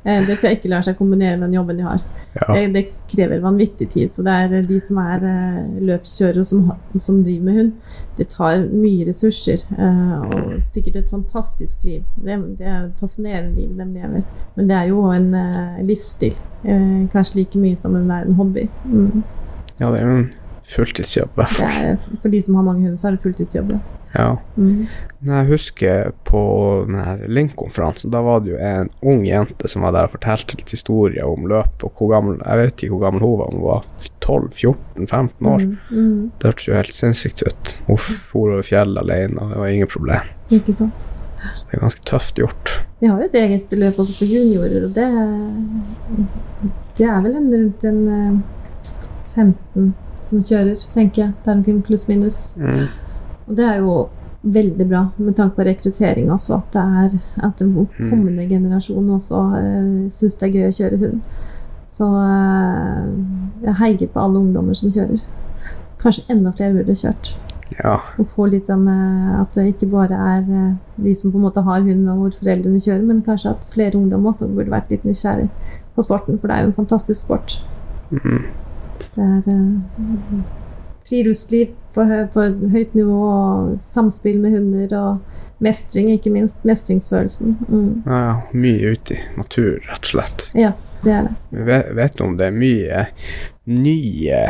[0.07, 2.03] Eh, Det tror jeg ikke lar seg kombinere med den jobben jeg har.
[2.37, 2.47] ja.
[2.57, 4.11] Det, det krever vanvittig tid.
[4.13, 5.25] Så det er eh, de som er
[5.87, 6.67] løpskjørere og som,
[7.01, 9.63] som driver med hund, det tar mye ressurser.
[9.77, 12.03] Og sikkert et fantastisk liv.
[12.17, 14.27] Det, det er et fascinerende liv de lever.
[14.57, 15.29] Men det er jo en
[15.87, 16.37] livsstil.
[17.13, 18.67] Kanskje like mye som det er en hobby.
[18.97, 19.22] Mm.
[19.78, 20.26] ja, det er jo en
[20.66, 22.18] fulltidsjobb, i hvert fall.
[22.22, 23.76] for de som har mange hunder, så er det fulltidsjobb.
[23.76, 23.97] ja.
[24.16, 24.36] Ja.
[24.57, 24.86] Mm.
[25.26, 26.40] Jeg husker på
[27.28, 31.26] Link-konferansen, da var det jo en ung jente som var der og fortalte litt historier
[31.26, 33.84] om løp, og hvor gammel Jeg vet ikke hvor gammel hun var, hun var
[34.24, 35.66] 12-14-15 år.
[35.66, 35.76] Mm.
[35.90, 36.22] Mm.
[36.38, 37.76] Det hørtes jo helt sinnssykt ut.
[37.90, 40.34] Hun for over fjellet alene, og det var ingen problem.
[40.51, 41.07] Ikke sant.
[41.47, 42.72] Så det er ganske tøft gjort.
[43.01, 45.07] Vi har jo et eget løp også for juniorer, og det,
[46.99, 48.38] det er vel en rundt en eh,
[49.37, 49.91] 15
[50.26, 51.34] som kjører, tenker jeg.
[51.45, 52.41] Det er noen pluss-minus.
[52.59, 52.87] Mm.
[53.47, 53.99] Og det er jo
[54.47, 57.14] veldig bra med tanke på rekruttering også, at, det er,
[57.49, 61.22] at den kommende generasjon også uh, syns det er gøy å kjøre hund.
[61.97, 63.05] Så eh,
[63.64, 65.22] jeg heier på alle ungdommer som kjører.
[66.03, 67.32] Kanskje enda flere burde kjørt.
[67.80, 67.97] Ja.
[68.20, 71.47] Og få litt den eh, At det ikke bare er eh, de som på en
[71.49, 74.93] måte har hund og hvor foreldrene kjører, men kanskje at flere ungdom også burde vært
[74.93, 75.49] litt nysgjerrig
[75.97, 77.59] på sporten, for det er jo en fantastisk sport.
[78.12, 78.45] Mm.
[79.17, 80.41] Det er uh,
[81.07, 82.05] friluftsliv på,
[82.35, 86.59] på høyt nivå, og samspill med hunder og mestring, ikke minst.
[86.69, 87.57] Mestringsfølelsen.
[87.69, 88.03] Mm.
[88.07, 88.25] ja.
[88.53, 90.51] Mye ute i natur, rett og slett.
[90.55, 90.73] Ja,
[91.05, 91.35] Det er det.
[91.51, 93.07] Vi Vet, vet om det er mye
[93.67, 94.43] nye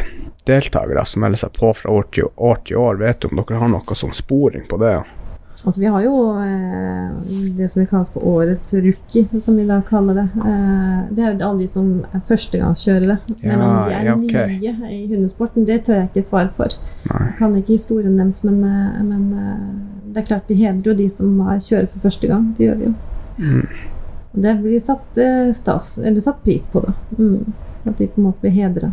[0.47, 2.99] deltakere som melder seg på fra år til år, til år?
[3.01, 4.97] Vet du om dere har noe sånn sporing på det?
[5.65, 7.11] Altså, vi har jo eh,
[7.57, 10.27] det som vi kaller for årets rookie, som vi da kaller det.
[10.37, 13.17] Eh, det er jo alle de som er førstegangskjørere.
[13.41, 14.53] Men om de er ja, okay.
[14.53, 16.77] nye i hundesporten, det tør jeg ikke svare for.
[17.11, 17.23] Nei.
[17.25, 19.67] Jeg kan ikke historien deres, men, eh, men eh,
[20.13, 22.51] det er klart vi hedrer jo de som kjører for første gang.
[22.57, 22.95] Det gjør vi jo.
[23.41, 23.67] Mm.
[24.47, 26.93] Det blir satt, eh, stas, eller satt pris på, da.
[27.19, 27.53] Mm.
[27.87, 28.93] At de på en måte blir hedret.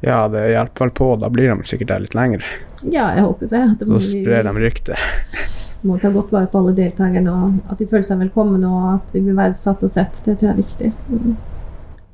[0.00, 1.12] Ja, det hjelper vel på.
[1.20, 2.44] Da blir de sikkert der litt lenger.
[2.82, 3.62] Ja, jeg håper det.
[3.82, 4.96] Da Så sprer de ryktet.
[5.86, 9.14] må ta godt vare på alle deltakerne, og at de føler seg velkommen, og at
[9.14, 10.20] de blir verdsatt og sett.
[10.26, 10.90] Det tror jeg er viktig.
[11.10, 11.36] Mm.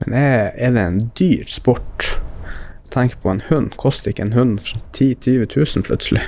[0.03, 2.09] Men er, er det en dyr sport?
[2.93, 3.73] Tenk på en hund.
[3.81, 4.59] Koster ikke en hund
[4.93, 6.25] 10 000-20 000 plutselig?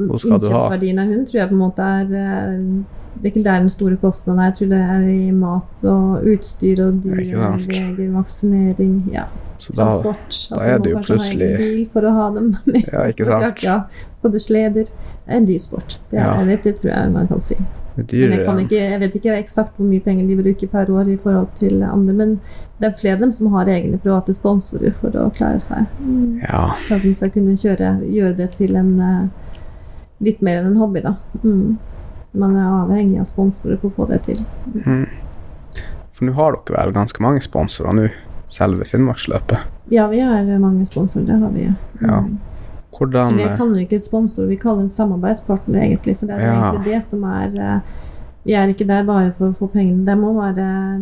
[0.00, 2.62] Innkjøpsverdien av hund tror jeg på en måte er eh,
[3.14, 4.50] Det er ikke der den store kostnaden er.
[4.50, 9.24] Jeg tror det er i mat og utstyr og dyreleger, leger, vaksinering, ja,
[9.58, 10.26] Så da, transport.
[10.26, 12.82] Altså, da er det jo ha plutselig- egen bil for å ha dem med.
[12.92, 13.40] Ja, ikke sant?
[13.44, 13.78] Klart, ja.
[14.18, 14.84] Skal du sleder?
[14.90, 15.98] Det er en dyr sport.
[16.10, 16.44] Det, er, Ja.
[16.44, 17.54] det, det tror jeg man kan si.
[17.54, 20.90] er Men jeg, kan ikke, jeg vet ikke eksakt hvor mye penger de bruker per
[20.90, 22.40] år i forhold til andre, men
[22.80, 25.86] det er flere av dem som har egne private sponsorer for å klare seg.
[26.02, 26.40] Mm.
[26.42, 26.74] Ja.
[26.82, 29.28] Så at de skal kunne kjøre, gjøre det til en eh,
[30.26, 31.14] litt mer enn en hobby, da.
[31.44, 31.78] Mm.
[32.40, 34.40] Man er avhengig av sponsorer for å få det til.
[34.74, 35.04] Mm.
[36.14, 38.08] For nå har dere vel ganske mange sponsorer nå,
[38.52, 39.70] selve Finnmarksløpet.
[39.90, 41.68] Ja, vi har mange sponsorer, det har vi.
[42.00, 42.20] Ja.
[42.24, 42.38] Mm.
[42.94, 46.16] Hvordan Vi kaller ikke et sponsor, vi kaller det en samarbeidspartner, egentlig.
[46.20, 46.52] For det er Ja.
[46.70, 47.80] egentlig det som er eh,
[48.44, 50.04] Vi er ikke der bare for å få pengene.
[50.04, 50.54] Det må være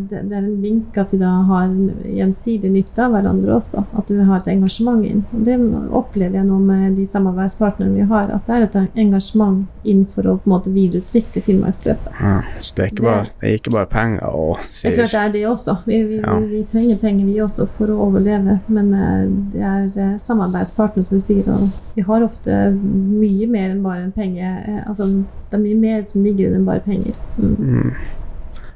[0.09, 1.73] det, det er en link at vi da har
[2.07, 3.83] gjensidig nytte av hverandre også.
[3.99, 5.25] At vi har et engasjement inn.
[5.35, 5.57] Og det
[5.91, 10.23] opplever jeg nå med de samarbeidspartnerne vi har, at det er et engasjement inn for
[10.31, 12.15] å på en måte videreutvikle Finnmarksløpet.
[12.21, 15.11] ja, Så det er, ikke bare, det er ikke bare penger og Det er klart
[15.11, 15.77] det er det også.
[15.85, 16.37] Vi, vi, Ja.
[16.39, 21.03] vi, vi trenger penger vi også for å overleve, men eh, det er eh, samarbeidspartnere
[21.03, 21.67] som sier, og
[21.97, 24.39] vi har ofte mye mer enn bare en penge.
[24.67, 25.09] eh, Altså,
[25.53, 27.19] det er mye mer som ligger i det enn bare penger.
[27.37, 27.55] Mm.
[27.61, 27.95] mm.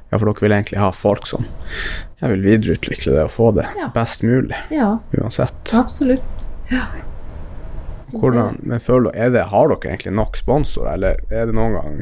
[0.07, 1.43] Ja, for dere vil egentlig ha folk som
[2.21, 3.89] Jeg vil videreutvikle det og få det Ja.
[3.93, 5.73] best mulig, Ja, uansett.
[5.73, 6.47] absolutt.
[6.71, 6.85] Ja.
[8.13, 12.01] Hvordan, men føler, er det, Har dere egentlig nok sponsorer, eller er det noen gang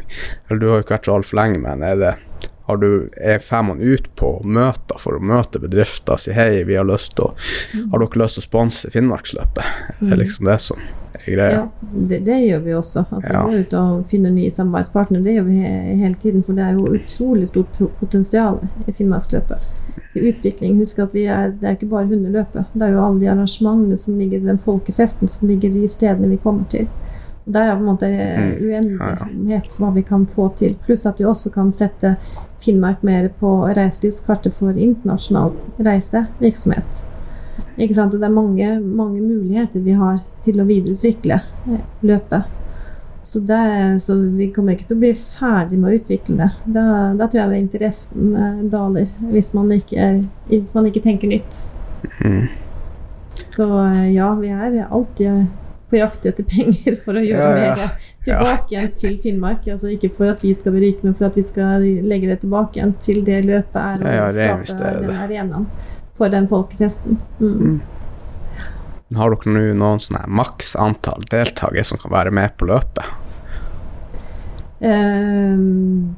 [0.49, 2.15] Eller du har jo ikke vært så altfor lenge, men er det
[2.65, 6.73] har du, er femmene ut på møter for å møte bedrifter og si hei, vi
[6.79, 7.33] har lyst til å
[7.91, 9.67] Har dere lyst til å sponse Finnmarksløpet?
[9.99, 10.19] Det er Mm.
[10.23, 11.51] liksom det som er greia.
[11.51, 11.67] Ja,
[12.09, 13.05] det, det gjør vi også.
[13.11, 13.43] Altså, Ja.
[13.45, 15.23] Vi går ut og finner nye samarbeidspartnere.
[15.23, 19.61] Det gjør vi he hele tiden, for det er jo utrolig stort potensial i Finnmarksløpet.
[20.15, 20.77] Til utvikling.
[20.79, 22.71] Husk at vi er, det er ikke bare hundeløpet.
[22.73, 26.39] Det er jo alle de arrangementene som ligger den folkefesten som ligger i stedene vi
[26.39, 26.87] kommer til.
[27.45, 30.73] Der er på en måte uenighet uendelighet hva vi kan få til.
[30.85, 32.15] Pluss at vi også kan sette
[32.63, 35.53] Finnmark mer på reiselivskartet for internasjonal
[35.85, 37.03] reisevirksomhet.
[37.77, 38.15] Ikke sant?
[38.15, 42.64] Det er mange, mange muligheter vi har til å videreutvikle eh, løpet.
[43.25, 46.49] Så, det, så vi kommer ikke til å bli ferdig med å utvikle det.
[46.75, 46.83] Da,
[47.17, 50.09] da tror jeg interessen eh, daler, hvis man ikke,
[50.51, 51.57] hvis man ikke tenker nytt.
[52.21, 52.43] Mm.
[53.49, 55.47] Så eh, ja, vi er alltid
[55.89, 57.75] på jakt etter penger for å gjøre Ja, ja.
[57.79, 59.65] mer tilbake igjen til Finnmark.
[59.73, 62.43] Altså ikke for at vi skal bli rike, men for at vi skal legge det
[62.45, 65.67] tilbake igjen til det løpet er å Ja, skape den arenaen
[66.15, 67.17] for den folkefesten.
[67.41, 67.81] Mm.
[69.13, 73.05] Har dere nå noen sånne maks antall deltakere som kan være med på løpet?
[74.79, 75.57] Eh,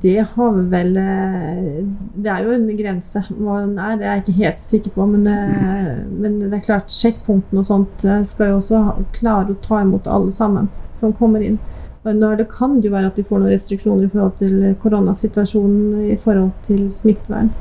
[0.02, 1.84] det har vi vel eh,
[2.16, 3.22] Det er jo en grense.
[3.30, 5.10] Hva den er, det er jeg ikke helt sikker på.
[5.12, 8.82] Men, eh, men det er klart, sjekkpunktene og sånt eh, skal jo også
[9.20, 11.60] klare å ta imot alle sammen som kommer inn.
[12.08, 16.16] Når det kan jo være at de får noen restriksjoner i forhold til koronasituasjonen, i
[16.16, 17.52] forhold til smittevern.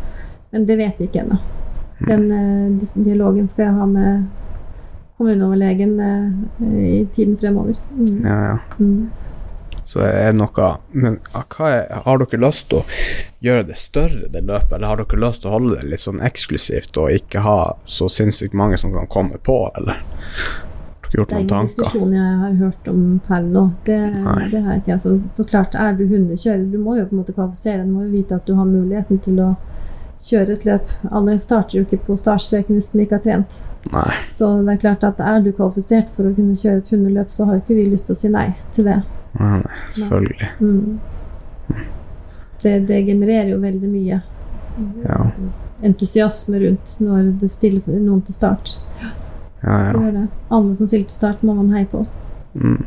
[0.55, 1.43] Men det vet vi ikke ennå.
[2.07, 4.27] Den eh, dialogen skal jeg ha med
[5.17, 7.79] kommuneoverlegen eh, i tiden fremover.
[7.97, 8.27] Mm.
[8.27, 8.59] Ja, ja.
[8.79, 9.11] Mm.
[9.87, 12.85] Så er det noe Men er, har dere lyst til å
[13.47, 16.23] gjøre det større, det løpet, eller har dere lyst til å holde det litt sånn
[16.27, 20.03] eksklusivt og ikke ha så sinnssykt mange som kan komme på, eller?
[21.17, 21.85] Gjort Det er ingen tanker?
[21.85, 23.63] diskusjon jeg har hørt om per nå.
[23.87, 23.99] Det,
[24.51, 24.97] det har jeg ikke.
[24.97, 27.87] Altså, så klart, er du hundekjører, du må jo på en måte kvalifisere deg.
[27.87, 29.53] Du må jo vite at du har muligheten til å
[30.23, 30.93] kjøre et løp.
[31.13, 33.59] Alle starter jo ikke på startstreken hvis de ikke har trent.
[33.93, 34.07] Nei.
[34.35, 37.45] Så det er klart at er du kvalifisert for å kunne kjøre et hundeløp, så
[37.49, 38.97] har jo ikke vi lyst til å si nei til det.
[39.39, 40.49] Nei, nei, selvfølgelig.
[40.61, 40.99] Mm.
[42.63, 44.23] Det, det genererer jo veldig mye
[45.05, 45.19] Ja.
[45.85, 48.79] entusiasme rundt når det stiller noen til start.
[49.03, 49.13] Ja,
[49.61, 49.93] Det ja.
[50.01, 50.27] gjør det.
[50.51, 52.07] Alle som stiller til start, må man heie på.
[52.55, 52.85] Mm.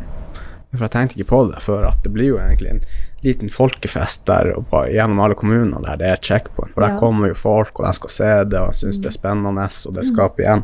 [0.73, 2.81] For jeg tenkte ikke på det før, at det blir jo egentlig en
[3.23, 6.73] liten folkefest der og på, gjennom alle kommuner der det er checkpoint.
[6.75, 6.87] For Ja.
[6.89, 9.93] der kommer jo folk, og de skal se det og synes det er spennende, og
[9.95, 10.63] det skaper igjen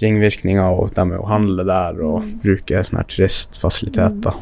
[0.00, 4.34] ringvirkninger, og de jo handler der og bruker sånne her turistfasiliteter.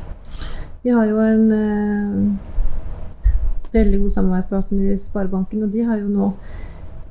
[0.83, 3.33] Vi har jo en eh,
[3.73, 6.33] veldig god samarbeidspartner i Sparebanken, og de har jo nå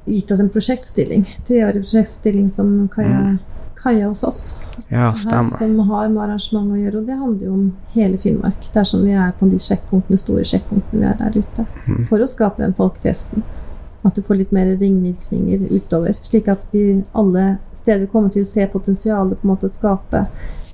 [0.06, 1.24] gitt oss en prosjektstilling.
[1.48, 3.38] Treårig prosjektstilling som Kaja,
[3.82, 4.42] Kaja hos oss
[4.88, 7.02] Ja, her, som har med arrangement å gjøre.
[7.02, 7.66] Og det handler jo om
[7.96, 11.66] hele Finnmark, dersom vi er på de sjekkpunktene, store sjekkpunktene vi er der ute.
[11.88, 12.02] Mm.
[12.10, 13.46] For å skape den folkefesten.
[14.06, 16.18] At det får litt mer ringvirkninger utover.
[16.18, 17.46] Slik at vi alle
[17.78, 20.26] steder kommer til å se potensialet på en måte skape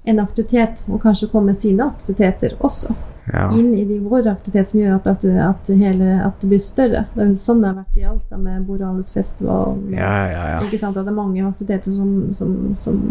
[0.07, 2.93] en aktivitet, og kanskje komme med sine aktiviteter også
[3.33, 3.49] Ja.
[3.51, 7.05] inn i de vår aktivitet som gjør at, at, hele, at det blir større.
[7.13, 9.81] Det er jo sånn det har vært i Alta med Borales festival.
[9.91, 10.61] Ja, ja, ja.
[10.63, 10.95] Ikke sant?
[10.95, 13.01] At det er mange aktiviteter som, som, som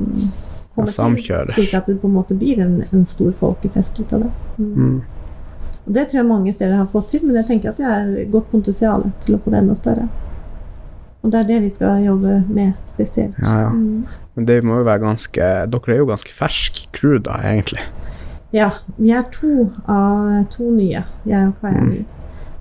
[0.77, 4.25] kommer til, slik at det på en måte blir en, en stor folkefest ut av
[4.25, 4.33] det.
[4.57, 4.73] Mm.
[4.73, 4.97] Mm.
[5.87, 8.31] Og Det tror jeg mange steder har fått til, men jeg tenker at det er
[8.33, 10.09] godt potensial til å få det enda større.
[11.23, 13.39] Og det er det vi skal jobbe med spesielt.
[13.45, 13.71] Ja, ja.
[13.75, 14.07] Mm.
[14.37, 17.83] Men det må jo være ganske Dere er jo ganske fersk crew, da, egentlig.
[18.53, 22.05] Ja, vi er to av to nye, jeg og Kaja er Mm.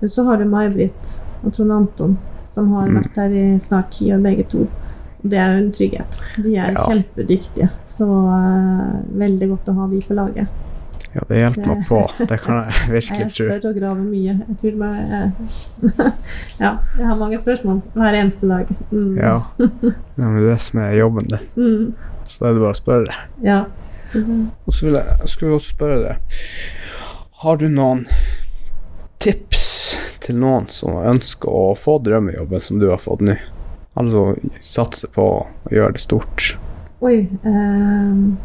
[0.00, 2.96] Men så har du May-Britt og Trond Anton, som har Mm.
[3.00, 4.66] vært der i snart ti år begge to.
[5.22, 6.24] Det er jo en trygghet.
[6.42, 6.84] De er Ja.
[6.86, 10.46] kjempedyktige, så uh, veldig godt å ha de på laget.
[11.14, 12.26] Ja, det hjelper meg på.
[12.28, 13.46] Det kan jeg virkelig tro.
[13.46, 14.36] Jeg spør og graver mye.
[14.48, 15.32] Jeg tror bare
[16.60, 18.66] Ja, jeg har mange spørsmål hver eneste dag.
[18.92, 19.16] Mm.
[19.16, 19.38] Ja.
[19.58, 21.48] det er det som er jobben din.
[21.56, 21.94] Mm.
[22.28, 23.14] Så da er det bare å spørre.
[23.42, 23.64] ja.
[24.14, 26.40] Og så vil jeg, skulle jeg også spørre deg
[27.42, 28.04] Har du noen
[29.22, 29.64] tips
[30.24, 33.34] til noen som ønsker å få drømmejobben som du har fått nå?
[33.96, 36.50] Altså satse på å gjøre det stort.
[37.00, 37.28] Oi.
[37.48, 38.36] ehm,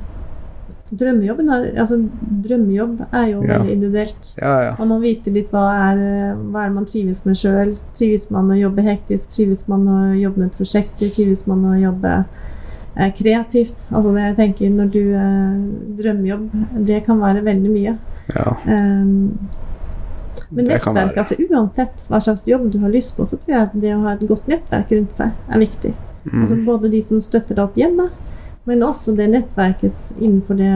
[0.91, 1.97] drømmejobben er, altså,
[2.45, 3.57] drømmejobb er jo Ja.
[3.57, 4.31] veldig individuelt.
[4.41, 4.75] Ja, ja.
[4.79, 7.75] Man må vite litt hva er, hva er det man trives med sjøl.
[7.95, 9.29] Trives man å jobbe hektisk?
[9.35, 11.07] Trives man å jobbe med prosjekter?
[11.11, 12.25] Trives man å jobbe eh,
[13.15, 13.87] kreativt?
[13.91, 16.47] Altså det jeg tenker når du eh, Drømmejobb,
[16.87, 17.97] det kan være veldig mye.
[18.35, 18.53] ja.
[18.67, 19.39] Um,
[20.51, 23.75] men nettverk, altså uansett hva slags jobb du har lyst på, så tror jeg at
[23.79, 25.93] det å ha et godt nettverk rundt seg er viktig.
[26.27, 26.65] Altså Mm.
[26.65, 28.09] både de som støtter deg opp hjemme,
[28.65, 30.73] men også det nettverket innenfor det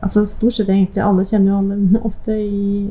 [0.00, 2.86] Altså stort sett egentlig alle kjenner jo alle, men ofte i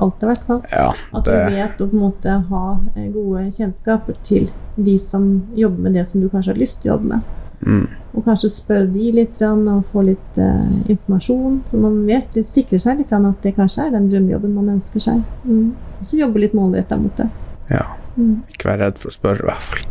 [0.00, 0.62] Alta i hvert fall.
[0.72, 5.30] ja At du vet å på en måte ha eh, gode kjennskaper til de som
[5.56, 7.32] jobber med det som du kanskje har lyst til å jobbe med.
[7.66, 7.88] mm.
[8.10, 12.80] Og kanskje spørre de litt og få litt uh, informasjon, så man vet, det sikrer
[12.82, 15.20] seg litt at det kanskje er den drømmejobben man ønsker seg.
[15.44, 15.68] Mm.
[16.00, 17.28] Og så jobbe litt målretta mot det.
[17.70, 17.86] ja.
[18.16, 18.42] Mm.
[18.50, 19.84] Ikke vær redd for å spørre, i hvert fall.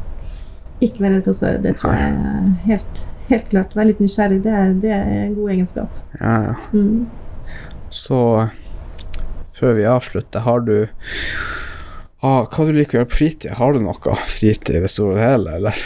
[0.83, 3.75] Ikke være redd for å spørre, det tror jeg er helt, helt klart.
[3.77, 6.01] Være litt nysgjerrig, det det er en god egenskap.
[6.19, 6.55] Ja, ja.
[6.73, 7.07] Mm.
[7.89, 8.21] Så
[9.59, 10.75] før vi avslutter, har du
[12.21, 13.57] ah, Hva du liker å gjøre på fritida?
[13.59, 15.85] Har du noe fritid i det store og hele, eller?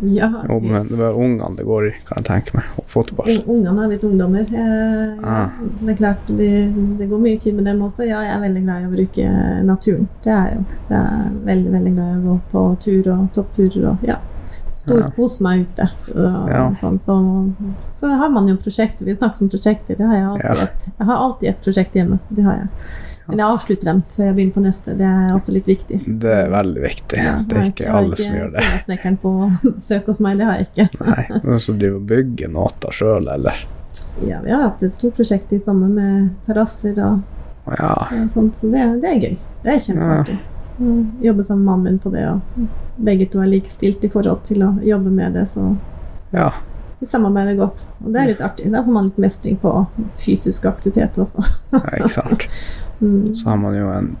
[0.00, 2.70] Ja, men det er ungene det går i, kan jeg tenke meg.
[2.80, 3.28] Og fotball.
[3.44, 4.46] ungene har blitt ungdommer.
[4.48, 5.50] Eh, Ah.
[5.82, 6.48] Det er klart, vi,
[6.98, 8.06] det går mye tid med dem også.
[8.08, 9.26] Ja, jeg er veldig glad i å bruke
[9.68, 10.08] naturen.
[10.24, 10.64] Det er jo.
[10.88, 14.16] Jeg er veldig, veldig glad i å gå på tur og toppturer og ja.
[14.72, 15.88] Storkose meg ute.
[16.14, 16.66] Og, Ja.
[16.78, 17.16] sånn, så,
[17.94, 19.04] så har man jo prosjekter.
[19.04, 19.96] Vi snakket om prosjekter.
[19.98, 20.44] Det har jeg alltid.
[20.44, 20.68] Ja.
[20.68, 22.18] Et, jeg har alltid et prosjekt hjemme.
[22.28, 22.68] Det har jeg.
[23.26, 24.94] Men jeg avslutter dem før jeg begynner på neste.
[24.98, 26.00] Det er også litt viktig.
[26.24, 27.20] Det er veldig viktig.
[27.22, 28.64] Ja, det er ikke alle som gjør det.
[28.64, 29.34] Har ikke snekkeren på
[29.88, 30.40] søk hos meg.
[30.40, 30.88] Det har jeg ikke.
[31.06, 33.62] Nei, som driver og bygger noe sjøl, eller?
[34.26, 37.22] Ja, vi har hatt et stort prosjekt i sommer med terrasser og
[37.78, 37.92] ja.
[38.10, 39.36] ja, sånt, så det, det er gøy.
[39.62, 40.38] Det er kjempeartig.
[40.78, 42.40] Mm, Jobbe sammen med mannen min på det, og
[42.96, 45.76] begge to er likestilt i forhold til å jobbe med det, så
[46.32, 46.50] Ja.
[47.00, 47.86] vi samarbeider godt.
[48.04, 48.70] Og det er litt artig.
[48.72, 51.42] Da får man litt mestring på fysisk aktivitet også.
[51.72, 52.46] ja, ikke sant.
[53.02, 53.34] Mm.
[53.34, 54.12] Så har man jo en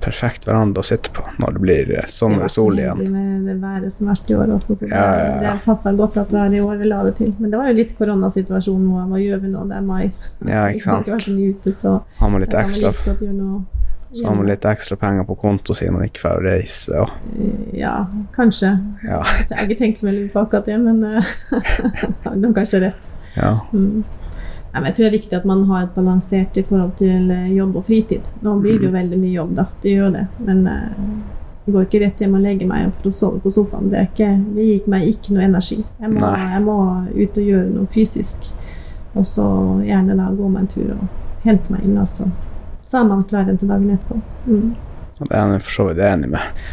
[0.00, 3.00] perfekt veranda å sitte på når det blir eh, sommer og sol igjen.
[3.00, 5.40] Det med det været som har vært i år også, så det, Ja, ja, ja.
[5.56, 7.32] det passa godt at været i år vi la det til.
[7.40, 9.06] Men det var jo litt koronasituasjon nå.
[9.10, 9.64] Hva gjør vi nå?
[9.68, 10.04] Det er mai.
[10.46, 12.92] Ja, Vi kan ikke være så mye ute, så Har man litt ekstra,
[13.32, 13.64] noe
[14.12, 17.10] så har man litt ekstra penger på konto siden man ikke får reise og
[17.76, 18.06] Ja,
[18.36, 18.74] kanskje.
[19.06, 19.22] ja.
[19.48, 23.14] Jeg har ikke tenkt så veldig på akkurat det, men har du har kanskje rett.
[23.36, 23.54] ja.
[23.72, 24.02] Mm.
[24.72, 27.26] Nei, men jeg tror det er viktig at man har et balansert i forhold til
[27.30, 28.28] eh, jobb og fritid.
[28.40, 29.66] Nå blir det jo veldig mye jobb, da.
[29.82, 30.22] Det gjør det.
[30.46, 30.94] Men eh,
[31.66, 33.90] jeg går ikke rett hjem og legger meg for å sove på sofaen.
[33.92, 35.76] Det, ikke, det gir meg ikke noe energi.
[36.00, 36.78] Jeg må, jeg må
[37.12, 38.48] ut og gjøre noe fysisk.
[39.12, 39.44] Og så
[39.84, 42.30] gjerne da gå meg en tur og hente meg inn, altså.
[42.92, 44.18] Så er man klar igjen til dagen etterpå.
[44.44, 44.72] Mm.
[45.22, 46.64] Det er jeg for så vidt enig med.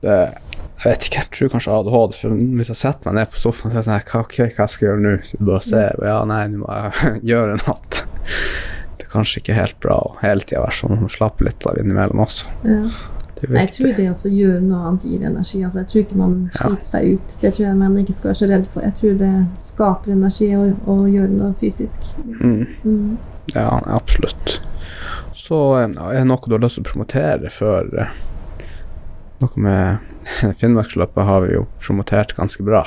[0.00, 0.14] Det,
[0.76, 2.14] jeg vet ikke, jeg tror kanskje ADHD.
[2.16, 4.86] For hvis jeg setter meg ned på sofaen og sier sånn hva, okay, hva skal
[4.86, 5.12] jeg gjøre nå?
[5.28, 8.00] Så bare ser jeg ja, nei, nå må jeg gjøre noe.
[8.96, 10.96] Det er kanskje ikke helt bra å hele tida være sånn.
[11.02, 12.56] Hun slapper litt av innimellom også.
[12.64, 12.80] Ja.
[13.44, 15.58] Nei, jeg tror det også gjør noe annet gir energi.
[15.60, 17.34] Altså, jeg tror ikke man sliter seg ut.
[17.42, 18.86] Det tror jeg man ikke skal være så redd for.
[18.86, 22.08] Jeg tror det skaper energi å, å gjøre noe fysisk.
[22.24, 22.64] Mm.
[22.86, 23.10] Mm.
[23.52, 24.56] Ja, absolutt.
[25.46, 28.14] Så eh, er det noe du har lyst til å promotere før eh,
[29.42, 30.14] Noe med
[30.60, 32.86] Finnmarksløpet har vi jo promotert ganske bra.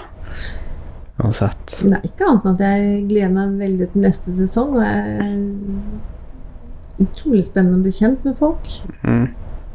[1.19, 1.75] Uansett.
[1.85, 4.79] Nei, ikke annet enn at jeg gleder meg veldig til neste sesong.
[4.79, 8.71] Og jeg er utrolig spennende å bli kjent med folk.
[9.03, 9.27] Mm.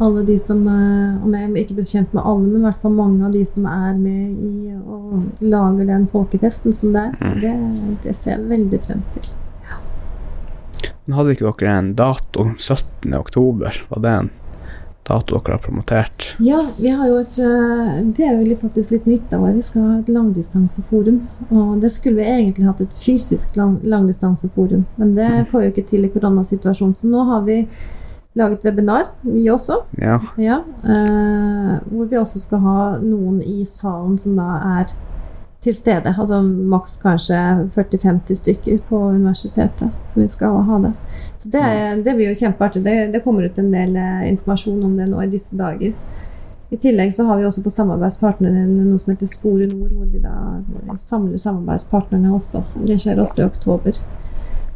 [0.03, 2.97] Alle de som eh, Om jeg ikke blir kjent med alle, men i hvert fall
[2.99, 7.39] mange av de som er med i og lager den folkefesten som det er.
[7.39, 7.55] Det,
[8.03, 9.31] det ser jeg veldig frem til.
[11.05, 13.13] Men hadde ikke dere en dato 17.
[13.19, 13.77] oktober?
[13.91, 14.31] Var det en
[15.05, 16.29] dato dere har promotert?
[16.41, 19.45] Ja, vi har jo et eh, Det er jo faktisk litt nytt av.
[19.53, 21.21] Vi skal ha et langdistanseforum.
[21.51, 25.75] Og det skulle vi egentlig hatt et fysisk lang, langdistanseforum, men det får vi jo
[25.75, 26.97] ikke til i koronasituasjonen.
[26.97, 27.61] Så nå har vi
[28.35, 29.83] laget webinar, vi også.
[30.01, 30.19] Ja.
[30.41, 34.95] Ja, eh, hvor vi også skal ha noen i salen som da er
[35.65, 36.13] til stede.
[36.13, 37.39] Altså maks kanskje
[37.73, 40.93] 40-50 stykker på universitetet som vi skal ha det.
[41.37, 41.65] Så det,
[42.05, 42.85] det blir jo kjempeartig.
[42.85, 45.97] Det, det kommer ut en del eh, informasjon om det nå i disse dager.
[46.75, 50.21] I tillegg så har vi også på samarbeidspartnerne noe som heter Spore Nord, hvor vi
[50.23, 52.65] da samler samarbeidspartnerne også.
[52.89, 54.01] Det skjer også i oktober.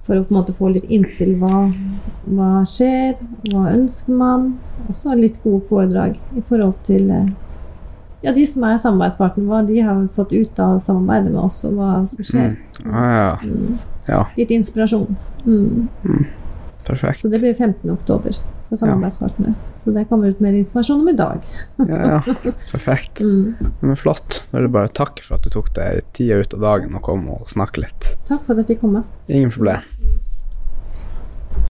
[0.06, 1.34] For å på en måte få litt innspill.
[1.40, 1.66] Hva,
[2.28, 3.18] hva skjer?
[3.50, 4.52] Hva ønsker man?
[4.86, 7.28] Og så litt gode foredrag i forhold til eh,
[8.22, 9.46] ja, de som er samarbeidspartnere.
[9.48, 12.58] Hva de har fått ut av samarbeidet med oss, og hva som skjer.
[12.86, 13.32] Ah, ja.
[13.44, 13.78] Mm.
[14.08, 14.22] ja.
[14.36, 15.18] Litt inspirasjon.
[15.46, 15.88] Mm.
[16.86, 17.20] Perfekt.
[17.20, 17.90] Så det blir 15.
[17.92, 18.38] oktober
[18.68, 19.54] for samarbeidspartnere.
[19.78, 21.44] Så det kommer ut mer informasjon om i dag.
[21.76, 22.52] Ja, ja.
[22.72, 23.20] Perfekt.
[23.28, 23.54] Mm.
[23.80, 24.44] Men flott.
[24.50, 27.02] Da er det bare takk for at du tok deg tida ut av dagen og
[27.04, 28.06] kom og snakke litt.
[28.28, 29.02] Takk for at jeg fikk komme.
[29.28, 29.82] Ingen problem.